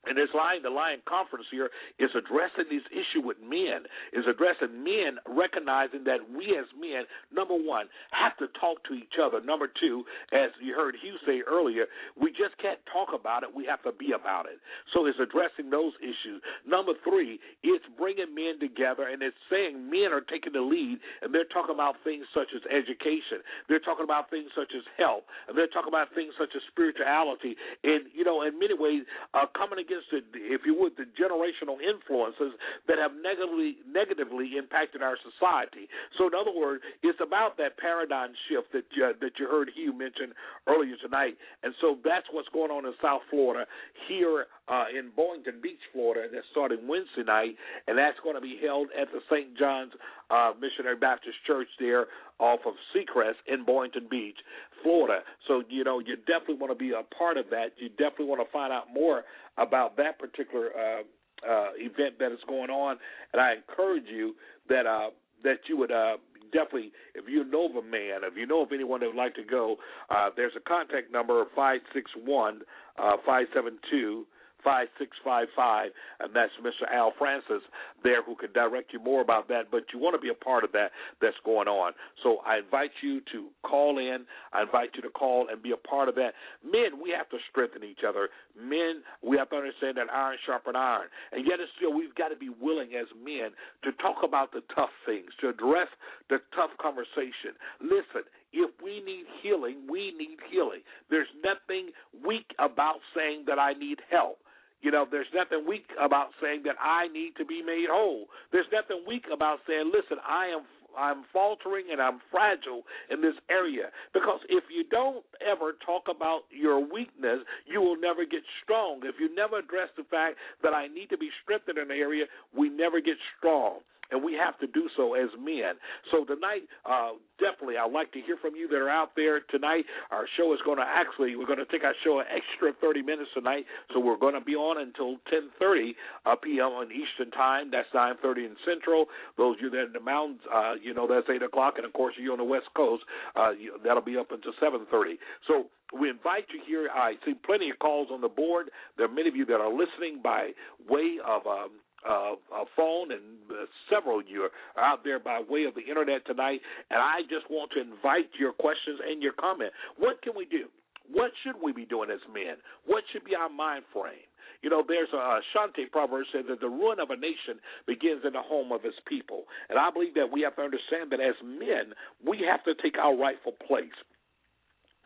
[0.07, 4.83] And this Lion the Lion conference here is addressing this issue with men, is addressing
[4.83, 9.41] men recognizing that we as men, number one, have to talk to each other.
[9.41, 11.87] Number two, as you heard Hugh say earlier,
[12.17, 14.59] we just can't talk about it, we have to be about it.
[14.93, 16.43] So it's addressing those issues.
[16.67, 21.33] Number three, it's bringing men together and it's saying men are taking the lead and
[21.33, 23.45] they're talking about things such as education.
[23.69, 25.25] They're talking about things such as health.
[25.49, 27.55] And they're talking about things such as spirituality.
[27.87, 31.07] And, you know, in many ways, uh, coming against against, the, if you would, the
[31.15, 35.89] generational influences that have negatively negatively impacted our society.
[36.19, 39.93] So, in other words, it's about that paradigm shift that uh, that you heard Hugh
[39.97, 40.35] mention
[40.67, 43.67] earlier tonight, and so that's what's going on in South Florida
[44.09, 46.29] here uh, in Boynton Beach, Florida.
[46.33, 47.57] That's starting Wednesday night,
[47.87, 49.57] and that's going to be held at the St.
[49.59, 49.93] John's
[50.31, 52.07] uh, Missionary Baptist Church there
[52.39, 54.37] off of Seacrest in Boynton Beach,
[54.83, 55.21] Florida.
[55.47, 57.73] So, you know, you definitely want to be a part of that.
[57.77, 59.25] You definitely want to find out more
[59.59, 61.03] about that particular uh,
[61.49, 62.97] uh, event that is going on.
[63.33, 64.35] And I encourage you
[64.69, 65.11] that uh,
[65.43, 66.17] that you would uh,
[66.53, 69.35] definitely, if you know of a man, if you know of anyone that would like
[69.35, 69.77] to go,
[70.09, 74.27] uh, there's a contact number of uh, five seven two
[74.65, 76.91] 5655, and that's Mr.
[76.93, 77.63] Al Francis
[78.03, 79.71] there who can direct you more about that.
[79.71, 80.91] But you want to be a part of that
[81.21, 81.93] that's going on.
[82.23, 84.25] So I invite you to call in.
[84.53, 86.33] I invite you to call and be a part of that.
[86.65, 88.29] Men, we have to strengthen each other.
[88.59, 91.09] Men, we have to understand that iron sharpens iron.
[91.33, 93.51] And yet, still, we've got to be willing as men
[93.85, 95.89] to talk about the tough things, to address
[96.31, 97.55] the tough conversation.
[97.81, 100.81] Listen, if we need healing, we need healing.
[101.11, 101.91] There's nothing
[102.25, 104.39] weak about saying that I need help.
[104.85, 108.27] You know, there's nothing weak about saying that I need to be made whole.
[108.53, 113.35] There's nothing weak about saying, listen, I am I'm faltering and I'm fragile in this
[113.51, 113.91] area.
[114.13, 119.01] Because if you don't ever talk about your weakness, you will never get strong.
[119.03, 122.27] If you never address the fact that I need to be strengthened in an area,
[122.57, 123.81] we never get strong
[124.15, 125.75] and we have to do so as men.
[126.15, 129.85] So tonight, uh, definitely, I'd like to hear from you that are out there tonight.
[130.15, 133.03] Our show is going to actually, we're going to take our show an extra 30
[133.03, 136.79] minutes tonight, so we're going to be on until 10:30 uh, p.m.
[136.79, 137.71] on Eastern Time.
[137.75, 139.07] That's 9:30 in Central.
[139.37, 141.85] Those of you that are in the mountains, uh, you know, that's 8 o'clock, and
[141.85, 143.03] of course, you on the West Coast,
[143.35, 145.19] uh, you, that'll be up until 7:30.
[145.49, 145.67] So
[145.99, 146.89] we invite you here.
[146.93, 148.71] I see plenty of calls on the board.
[148.97, 150.51] There are many of you that are listening by
[150.89, 151.71] way of um,
[152.09, 155.83] uh, uh, phone, and uh, several of you are out there by way of the
[155.83, 156.61] internet tonight.
[156.91, 159.73] And I just want to invite your questions and your comment.
[159.99, 160.69] What can we do?
[161.11, 162.57] What should we be doing as men?
[162.87, 164.29] What should be our mind frame?
[164.63, 168.33] You know, there's a Ashanti proverb says that the ruin of a nation begins in
[168.33, 169.45] the home of its people.
[169.69, 171.93] And I believe that we have to understand that as men,
[172.25, 173.93] we have to take our rightful place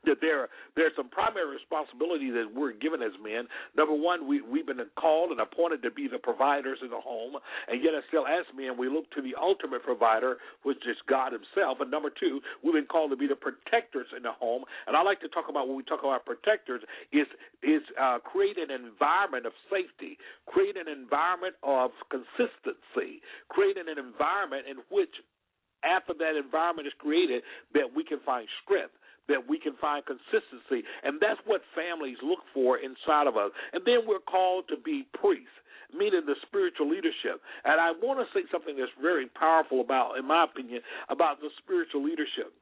[0.09, 3.47] that there there's some primary responsibility that we're given as men.
[3.77, 7.37] Number one, we we've been called and appointed to be the providers in the home,
[7.69, 11.79] and yet still as men we look to the ultimate provider, which is God Himself.
[11.81, 14.65] And number two, we've been called to be the protectors in the home.
[14.87, 16.83] And I like to talk about when we talk about protectors
[17.13, 17.29] is
[17.63, 24.65] is uh, create an environment of safety, create an environment of consistency, create an environment
[24.71, 25.13] in which
[25.85, 27.43] after that environment is created
[27.75, 28.95] that we can find strength
[29.29, 30.89] that we can find consistency.
[31.05, 33.53] And that's what families look for inside of us.
[33.75, 35.53] And then we're called to be priests
[35.93, 37.41] meaning the spiritual leadership.
[37.65, 41.49] And I want to say something that's very powerful about, in my opinion, about the
[41.57, 42.53] spiritual leadership.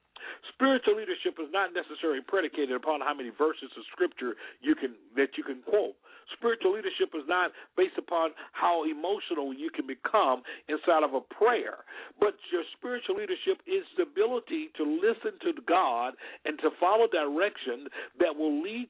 [0.55, 5.37] Spiritual leadership is not necessarily predicated upon how many verses of scripture you can that
[5.37, 5.97] you can quote.
[6.35, 11.87] Spiritual leadership is not based upon how emotional you can become inside of a prayer,
[12.19, 16.15] but your spiritual leadership is the ability to listen to God
[16.45, 17.87] and to follow direction
[18.19, 18.89] that will lead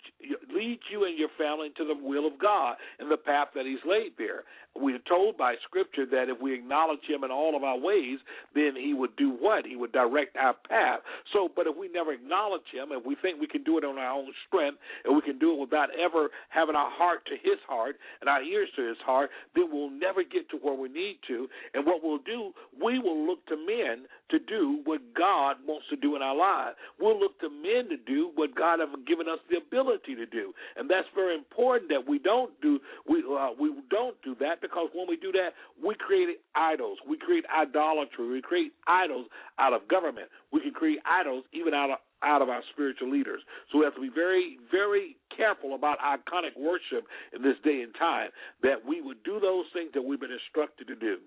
[0.54, 3.84] lead you and your family into the will of God and the path that He's
[3.84, 4.44] laid there.
[4.74, 8.18] We're told by Scripture that if we acknowledge Him in all of our ways,
[8.54, 9.66] then He would do what?
[9.66, 11.00] He would direct our path.
[11.32, 13.98] So, but if we never acknowledge Him and we think we can do it on
[13.98, 17.58] our own strength and we can do it without ever having our heart to his
[17.68, 21.18] heart and our ears to his heart, then we'll never get to where we need
[21.28, 21.48] to.
[21.74, 22.52] And what we'll do,
[22.82, 26.76] we will look to men to do what God wants to do in our lives.
[26.98, 30.52] We'll look to men to do what God has given us the ability to do.
[30.76, 34.88] And that's very important that we don't do we uh, we don't do that because
[34.94, 35.50] when we do that,
[35.82, 36.98] we create idols.
[37.08, 38.28] We create idolatry.
[38.28, 39.26] We create idols
[39.58, 40.28] out of government.
[40.52, 43.42] We can create idols even out of out of our spiritual leaders.
[43.70, 47.94] So we have to be very, very careful about iconic worship in this day and
[47.98, 48.30] time,
[48.62, 51.18] that we would do those things that we've been instructed to do.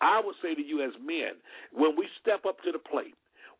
[0.00, 1.40] I would say to you as men,
[1.72, 3.14] when we step up to the plate,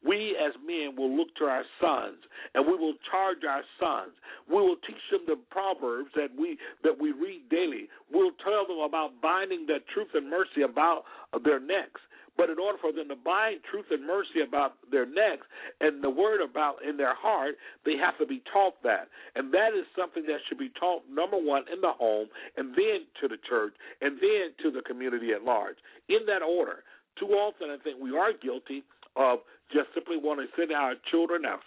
[0.07, 2.19] we as men will look to our sons
[2.55, 4.15] and we will charge our sons.
[4.47, 7.89] We will teach them the proverbs that we that we read daily.
[8.13, 11.03] We'll tell them about binding the truth and mercy about
[11.45, 12.01] their necks.
[12.39, 15.45] But in order for them to bind truth and mercy about their necks
[15.81, 19.09] and the word about in their heart, they have to be taught that.
[19.35, 23.11] And that is something that should be taught, number one, in the home, and then
[23.21, 25.77] to the church, and then to the community at large.
[26.09, 26.85] In that order.
[27.19, 28.85] Too often, I think we are guilty
[29.17, 29.41] of
[29.73, 31.61] just simply wanting to send our children out,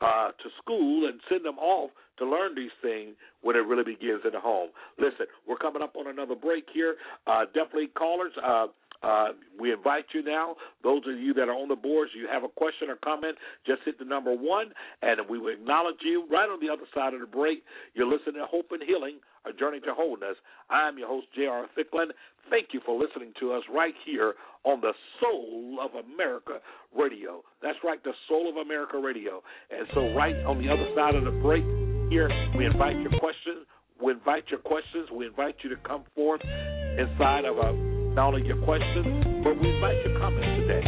[0.00, 4.22] uh, to school and send them off to learn these things when it really begins
[4.24, 4.70] in the home.
[4.98, 6.96] Listen, we're coming up on another break here.
[7.26, 8.32] Uh, definitely callers.
[8.42, 8.66] Uh,
[9.04, 9.28] uh,
[9.60, 10.56] we invite you now.
[10.82, 13.36] Those of you that are on the boards, you have a question or comment,
[13.66, 17.12] just hit the number one, and we will acknowledge you right on the other side
[17.12, 17.62] of the break.
[17.92, 20.36] You're listening to Hope and Healing, a journey to wholeness.
[20.70, 21.66] I'm your host, J.R.
[21.76, 22.16] Thicklin.
[22.48, 24.34] Thank you for listening to us right here
[24.64, 26.60] on the Soul of America
[26.96, 27.42] Radio.
[27.62, 29.42] That's right, the Soul of America Radio.
[29.70, 31.64] And so, right on the other side of the break
[32.10, 33.66] here, we invite your questions.
[34.02, 35.08] We invite your questions.
[35.12, 39.74] We invite you to come forth inside of a not only your questions, but we
[39.74, 40.82] invite your comments today.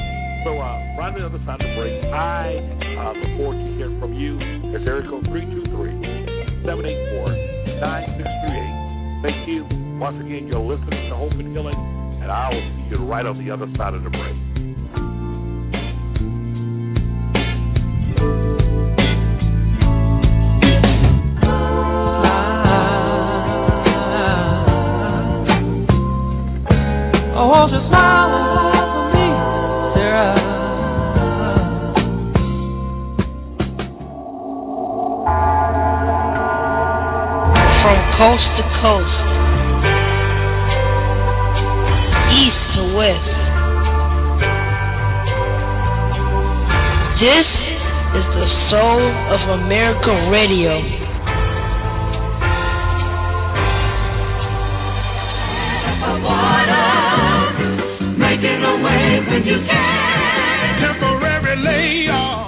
[0.47, 2.55] So, uh, right on the other side of the break, I
[3.03, 4.39] uh, look forward to hearing from you.
[4.70, 9.27] It's area code 323 784 9638.
[9.27, 9.66] Thank you.
[9.99, 11.74] Once again, you're listening to Hope and Healing,
[12.22, 14.55] and I will see you right on the other side of the break.
[50.30, 50.80] Radio.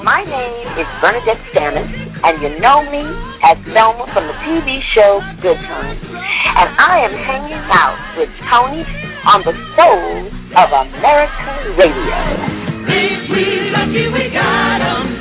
[0.04, 1.84] My name is Bernadette Stanis,
[2.24, 3.04] and you know me
[3.44, 6.00] as Thelma from the TV show Good Times.
[6.00, 8.84] And I am hanging out with Tony
[9.28, 12.16] on the Soul of America Radio.
[12.88, 15.17] We, lucky we got em.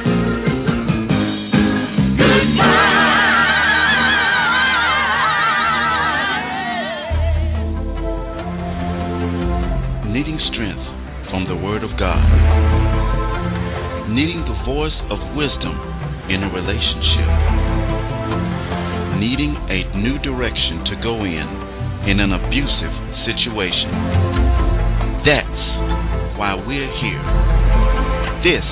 [10.11, 10.85] Needing strength
[11.29, 12.23] from the Word of God.
[14.09, 15.75] Needing the voice of wisdom
[16.29, 17.77] in a relationship
[19.17, 21.47] needing a new direction to go in
[22.05, 22.93] in an abusive
[23.25, 23.89] situation.
[25.25, 25.61] That's
[26.37, 27.25] why we're here.
[28.45, 28.67] This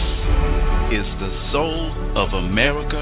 [0.94, 3.02] is the Soul of America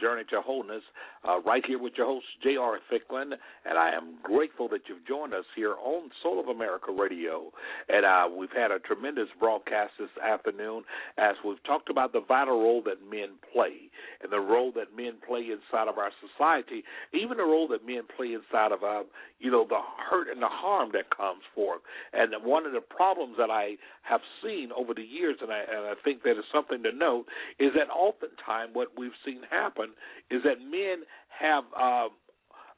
[0.00, 0.82] Journey to Wholeness,
[1.28, 2.78] uh, right here with your host, J.R.
[2.90, 3.32] Thicklin.
[3.64, 7.52] And I am grateful that you've joined us here on Soul of America Radio.
[7.88, 10.84] And uh, we've had a tremendous broadcast this afternoon
[11.18, 13.90] as we've talked about the vital role that men play
[14.22, 18.02] and the role that men play inside of our society, even the role that men
[18.16, 19.02] play inside of, uh,
[19.38, 19.80] you know, the
[20.10, 21.80] hurt and the harm that comes forth.
[22.12, 25.86] And one of the problems that I have seen over the years, and I, and
[25.86, 27.26] I think that is something to note,
[27.58, 29.90] is that oftentimes what we've seen happen
[30.30, 32.08] is that men have uh,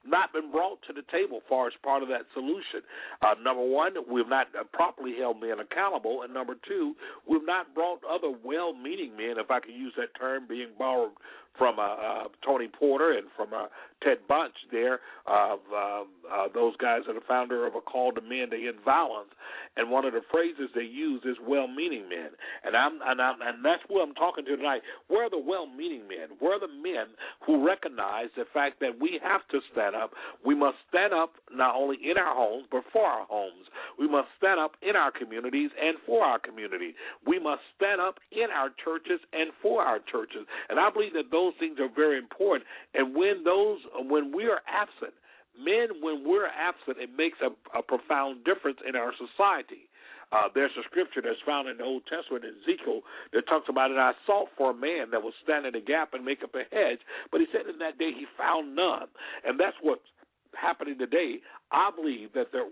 [0.04, 2.82] not been brought to the table far as part of that solution.
[3.22, 6.94] Uh, number one, we've not properly held men accountable, and number two,
[7.28, 11.12] we've not brought other well-meaning men, if I can use that term, being borrowed
[11.58, 13.66] from uh, uh, Tony Porter and from uh,
[14.02, 18.50] Ted Bunch there, uh, uh, those guys are the founder of a call to men
[18.50, 19.30] to end violence.
[19.76, 22.30] And one of the phrases they use is well-meaning men.
[22.64, 24.82] And I'm and I'm and that's who I'm talking to tonight.
[25.08, 26.36] Where are the well-meaning men?
[26.40, 30.12] Where are the men who recognize the fact that we have to stand up?
[30.44, 33.66] We must stand up not only in our homes but for our homes.
[33.98, 36.94] We must stand up in our communities and for our community.
[37.26, 40.44] We must stand up in our churches and for our churches.
[40.68, 42.64] And I believe that those things are very important.
[42.94, 45.14] And when those when we are absent,
[45.58, 49.90] men, when we're absent, it makes a, a profound difference in our society.
[50.32, 53.02] Uh, there's a scripture that's found in the Old Testament, Ezekiel,
[53.34, 53.92] that talks about.
[53.92, 56.64] I sought for a man that will stand in the gap and make up a
[56.72, 59.12] hedge, but he said in that day he found none.
[59.44, 60.08] And that's what's
[60.56, 61.44] happening today.
[61.70, 62.64] I believe that the,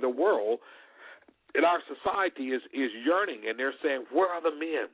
[0.00, 0.58] the world
[1.54, 4.90] in our society is, is yearning, and they're saying, Where are the men?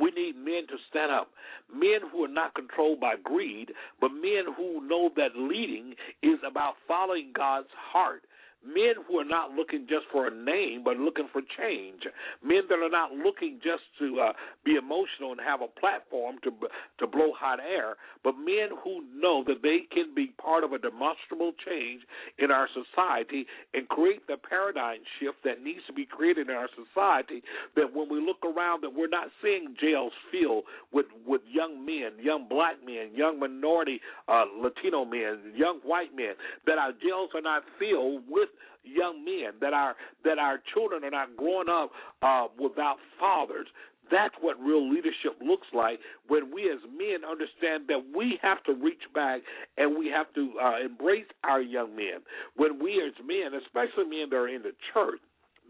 [0.00, 1.30] We need men to stand up.
[1.72, 6.74] Men who are not controlled by greed, but men who know that leading is about
[6.88, 8.22] following God's heart
[8.64, 12.02] men who are not looking just for a name but looking for change.
[12.42, 14.32] Men that are not looking just to uh,
[14.64, 16.50] be emotional and have a platform to
[16.98, 20.78] to blow hot air but men who know that they can be part of a
[20.78, 22.02] demonstrable change
[22.38, 26.68] in our society and create the paradigm shift that needs to be created in our
[26.74, 27.42] society
[27.76, 32.12] that when we look around that we're not seeing jails filled with with young men
[32.20, 36.34] young black men young minority uh, latino men young white men
[36.66, 38.48] that our jails are not filled with
[38.84, 39.94] young men, that our
[40.24, 41.90] that our children are not growing up
[42.22, 43.66] uh, without fathers.
[44.10, 45.98] That's what real leadership looks like
[46.28, 49.40] when we as men understand that we have to reach back
[49.78, 52.20] and we have to uh, embrace our young men.
[52.56, 55.20] When we as men, especially men that are in the church,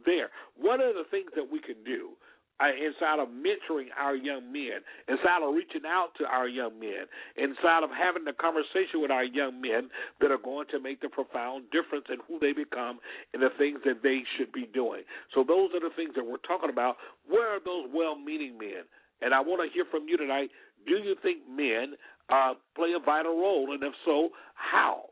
[0.05, 2.11] there, one of the things that we can do
[2.63, 7.11] uh, inside of mentoring our young men, inside of reaching out to our young men,
[7.37, 9.91] inside of having the conversation with our young men
[10.21, 13.01] that are going to make the profound difference in who they become
[13.35, 15.03] and the things that they should be doing.
[15.35, 16.97] So those are the things that we're talking about.
[17.27, 18.87] Where are those well-meaning men?
[19.21, 20.51] And I want to hear from you tonight.
[20.87, 21.95] Do you think men
[22.31, 25.11] uh, play a vital role, and if so, how?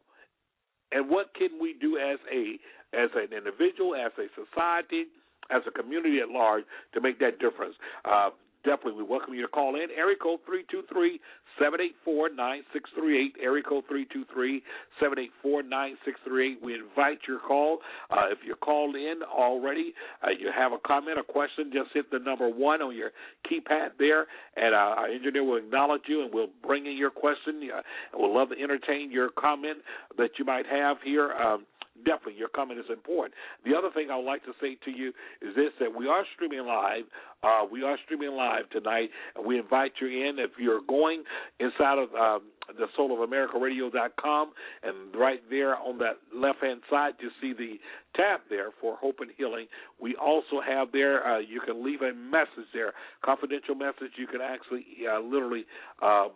[0.93, 2.59] And what can we do as a
[2.93, 5.05] as an individual, as a society,
[5.53, 7.75] as a community at large to make that difference.
[8.05, 8.31] Uh,
[8.65, 9.89] definitely we welcome you to call in.
[9.97, 11.21] Area code 323
[11.59, 13.37] 784 9638.
[13.43, 14.63] Area code 323
[15.01, 16.63] 784 9638.
[16.63, 17.79] We invite your call.
[18.11, 22.11] Uh, if you're called in already, uh, you have a comment, a question, just hit
[22.11, 23.11] the number one on your
[23.45, 24.27] keypad there,
[24.57, 27.61] and uh, our engineer will acknowledge you and we'll bring in your question.
[27.69, 27.83] Uh,
[28.15, 29.79] we'll love to entertain your comment
[30.17, 31.33] that you might have here.
[31.33, 31.67] Um,
[32.05, 33.35] definitely your comment is important.
[33.65, 35.09] The other thing I would like to say to you
[35.41, 37.05] is this: that we are streaming live.
[37.43, 40.39] Uh, we are streaming live tonight, and we invite you in.
[40.39, 41.25] If you're going
[41.59, 42.43] inside of um,
[42.77, 47.53] the Soul of America Radio.com, and right there on that left hand side, you see
[47.53, 47.79] the
[48.15, 49.67] tab there for Hope and Healing.
[50.01, 52.93] We also have there, uh, you can leave a message there,
[53.25, 54.13] confidential message.
[54.17, 55.65] You can actually uh, literally.
[56.03, 56.29] Uh,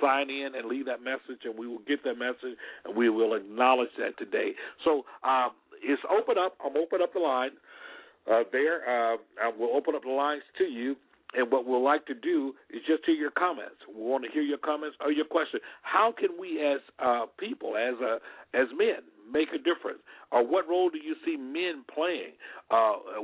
[0.00, 3.34] sign in and leave that message, and we will get that message, and we will
[3.34, 4.52] acknowledge that today.
[4.84, 5.50] So um,
[5.82, 6.56] it's open up.
[6.64, 7.50] I'm open up the line
[8.30, 8.82] uh, there.
[8.82, 10.96] Uh, I will open up the lines to you.
[11.34, 13.76] And what we'll like to do is just hear your comments.
[13.86, 15.60] We want to hear your comments or your question.
[15.82, 18.16] How can we, as uh, people, as uh,
[18.54, 20.00] as men, make a difference?
[20.32, 22.32] Or what role do you see men playing?
[22.70, 23.20] Uh,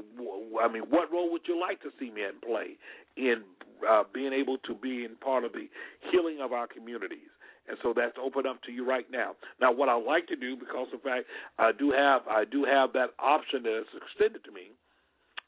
[0.60, 2.76] I mean, what role would you like to see men play
[3.16, 3.42] in
[3.88, 5.68] uh, being able to be in part of the
[6.10, 7.30] healing of our communities?
[7.68, 9.32] and so that's open up to you right now.
[9.60, 11.26] Now, what I like to do, because in fact
[11.58, 14.72] I do have I do have that option that is extended to me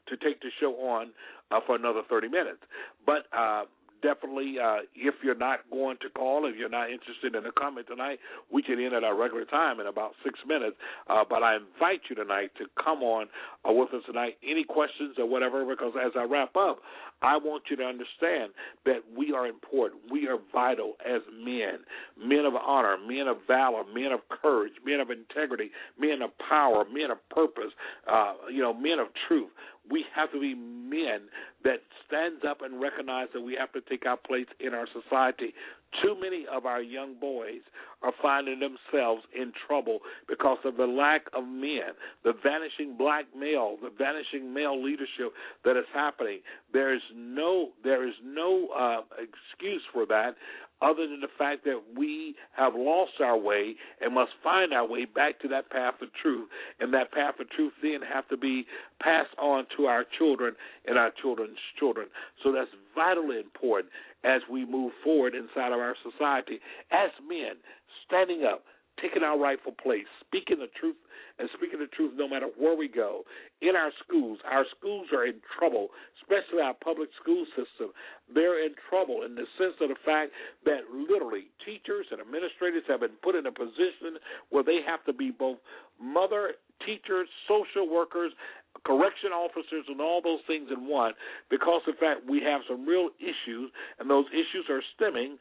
[0.07, 1.11] to take the show on
[1.51, 2.59] uh, for another 30 minutes.
[3.05, 3.63] But uh,
[4.01, 7.87] definitely, uh, if you're not going to call, if you're not interested in a comment
[7.87, 8.19] tonight,
[8.51, 10.75] we can end at our regular time in about six minutes.
[11.09, 13.27] Uh, but I invite you tonight to come on
[13.67, 14.37] uh, with us tonight.
[14.47, 16.79] Any questions or whatever, because as I wrap up,
[17.21, 18.53] I want you to understand
[18.85, 20.01] that we are important.
[20.11, 21.79] We are vital as men,
[22.17, 26.85] men of honor, men of valor, men of courage, men of integrity, men of power,
[26.85, 27.73] men of purpose,
[28.11, 29.49] uh, you know, men of truth
[29.89, 31.27] we have to be men
[31.63, 35.53] that stands up and recognize that we have to take our place in our society.
[36.03, 37.61] Too many of our young boys
[38.03, 43.77] are finding themselves in trouble because of the lack of men, the vanishing black male,
[43.81, 45.31] the vanishing male leadership
[45.63, 46.39] that is happening.
[46.73, 50.35] There is no there is no uh, excuse for that
[50.81, 55.05] other than the fact that we have lost our way and must find our way
[55.05, 56.47] back to that path of truth.
[56.79, 58.65] And that path of truth then have to be
[59.01, 60.55] passed on to our children
[60.85, 62.07] and our children's children.
[62.43, 63.91] So that's vitally important
[64.23, 66.59] as we move forward inside of our society
[66.91, 67.55] as men,
[68.05, 68.63] standing up,
[69.01, 70.97] taking our rightful place, speaking the truth
[71.39, 73.23] and speaking the truth no matter where we go.
[73.61, 75.89] In our schools, our schools are in trouble,
[76.21, 77.93] especially our public school system.
[78.33, 80.31] They're in trouble in the sense of the fact
[80.65, 84.17] that literally teachers and administrators have been put in a position
[84.49, 85.57] where they have to be both
[86.01, 88.33] mother, teachers, social workers,
[88.85, 91.13] correction officers and all those things in one
[91.49, 95.37] because in fact we have some real issues and those issues are stemming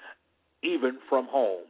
[0.62, 1.68] even from home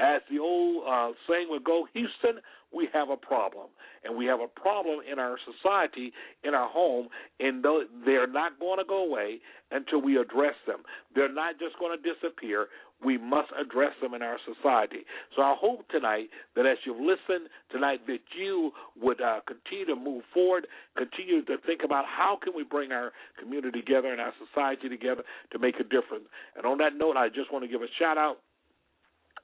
[0.00, 2.40] as the old uh, saying would go, Houston,
[2.72, 3.66] we have a problem.
[4.04, 6.12] And we have a problem in our society,
[6.44, 7.08] in our home,
[7.40, 7.64] and
[8.04, 9.40] they're not going to go away
[9.70, 10.80] until we address them.
[11.14, 12.68] They're not just going to disappear.
[13.04, 15.04] We must address them in our society.
[15.34, 19.96] So I hope tonight that as you've listened tonight, that you would uh, continue to
[19.96, 24.32] move forward, continue to think about how can we bring our community together and our
[24.46, 25.22] society together
[25.52, 26.26] to make a difference.
[26.56, 28.38] And on that note, I just want to give a shout out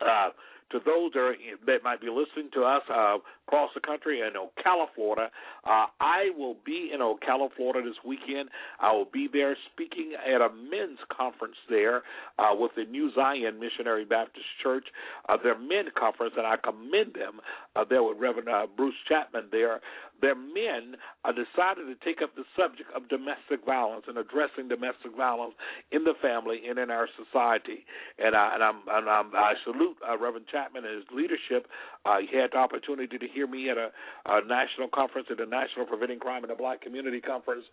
[0.01, 0.30] uh,
[0.71, 1.37] to those that, are,
[1.67, 5.31] that might be listening to us uh, across the country in Ocala, Florida,
[5.65, 8.49] uh, I will be in Ocala, Florida this weekend.
[8.81, 12.03] I will be there speaking at a men's conference there
[12.39, 14.87] uh, with the New Zion Missionary Baptist Church.
[15.29, 17.41] Uh, their men conference, and I commend them.
[17.77, 19.81] Uh, there with Reverend uh, Bruce Chapman there
[20.21, 25.15] their men uh, decided to take up the subject of domestic violence and addressing domestic
[25.17, 25.55] violence
[25.93, 27.85] in the family and in our society.
[28.19, 31.67] And, I, and, I'm, and I'm, I salute uh, Reverend Chapman and his leadership.
[32.07, 33.91] Uh, he had the opportunity to hear me at a,
[34.27, 37.65] a national conference at the National Preventing Crime in the Black Community Conference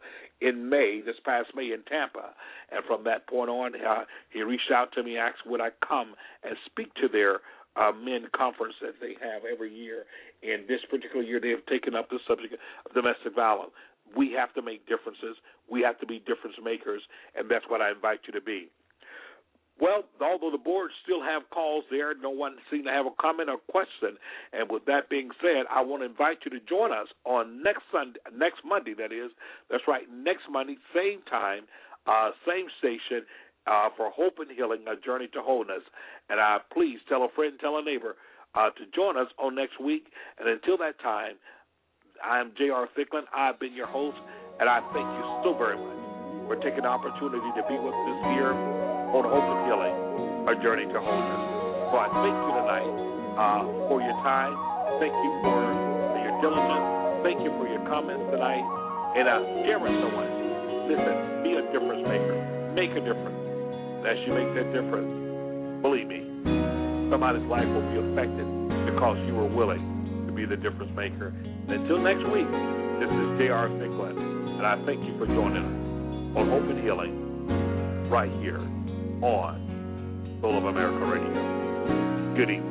[0.42, 2.34] in May, this past May in Tampa.
[2.72, 6.16] And from that point on, uh, he reached out to me, asked would I come
[6.44, 7.42] and speak to their
[7.76, 10.06] uh, men conference that they have every year.
[10.42, 12.56] And this particular year, they have taken up the subject
[12.86, 13.72] of domestic violence.
[14.18, 15.38] We have to make differences.
[15.70, 17.02] We have to be difference makers,
[17.36, 18.70] and that's what I invite you to be.
[19.80, 23.50] Well, although the board still have calls there, no one seemed to have a comment
[23.50, 24.18] or question.
[24.54, 27.84] And with that being said, I want to invite you to join us on next
[27.92, 28.94] Sunday, next Monday.
[28.94, 29.32] That is,
[29.70, 31.64] that's right, next Monday, same time,
[32.06, 33.26] uh, same station,
[33.66, 35.84] uh, for hope and healing, a journey to wholeness.
[36.30, 38.16] And uh, please tell a friend, tell a neighbor
[38.54, 40.06] uh, to join us on next week.
[40.40, 41.36] And until that time,
[42.24, 42.88] I'm J.R.
[42.98, 43.24] Thicklin.
[43.34, 44.18] I've been your host,
[44.60, 45.98] and I thank you so very much
[46.46, 49.96] for taking the opportunity to be with us here on Hope and Healing,
[50.48, 51.44] a journey to wholeness.
[51.92, 52.92] So I thank you tonight
[53.36, 54.56] uh, for your time.
[55.04, 55.60] Thank you for,
[56.16, 56.88] for your diligence.
[57.28, 58.64] Thank you for your comments tonight.
[59.20, 60.32] And uh, with someone.
[60.88, 62.40] Listen, be a difference maker.
[62.72, 63.40] Make a difference.
[64.08, 65.12] As you make that difference,
[65.84, 66.24] believe me,
[67.12, 68.48] somebody's life will be affected
[68.88, 69.84] because you were willing
[70.28, 71.30] to be be the difference maker.
[71.36, 72.50] And until next week,
[72.98, 73.70] this is J.R.
[73.78, 74.18] Thicklin,
[74.58, 78.60] and I thank you for joining us on Hope and Healing right here
[79.22, 82.36] on Soul of America Radio.
[82.36, 82.71] Good evening.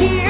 [0.00, 0.29] here.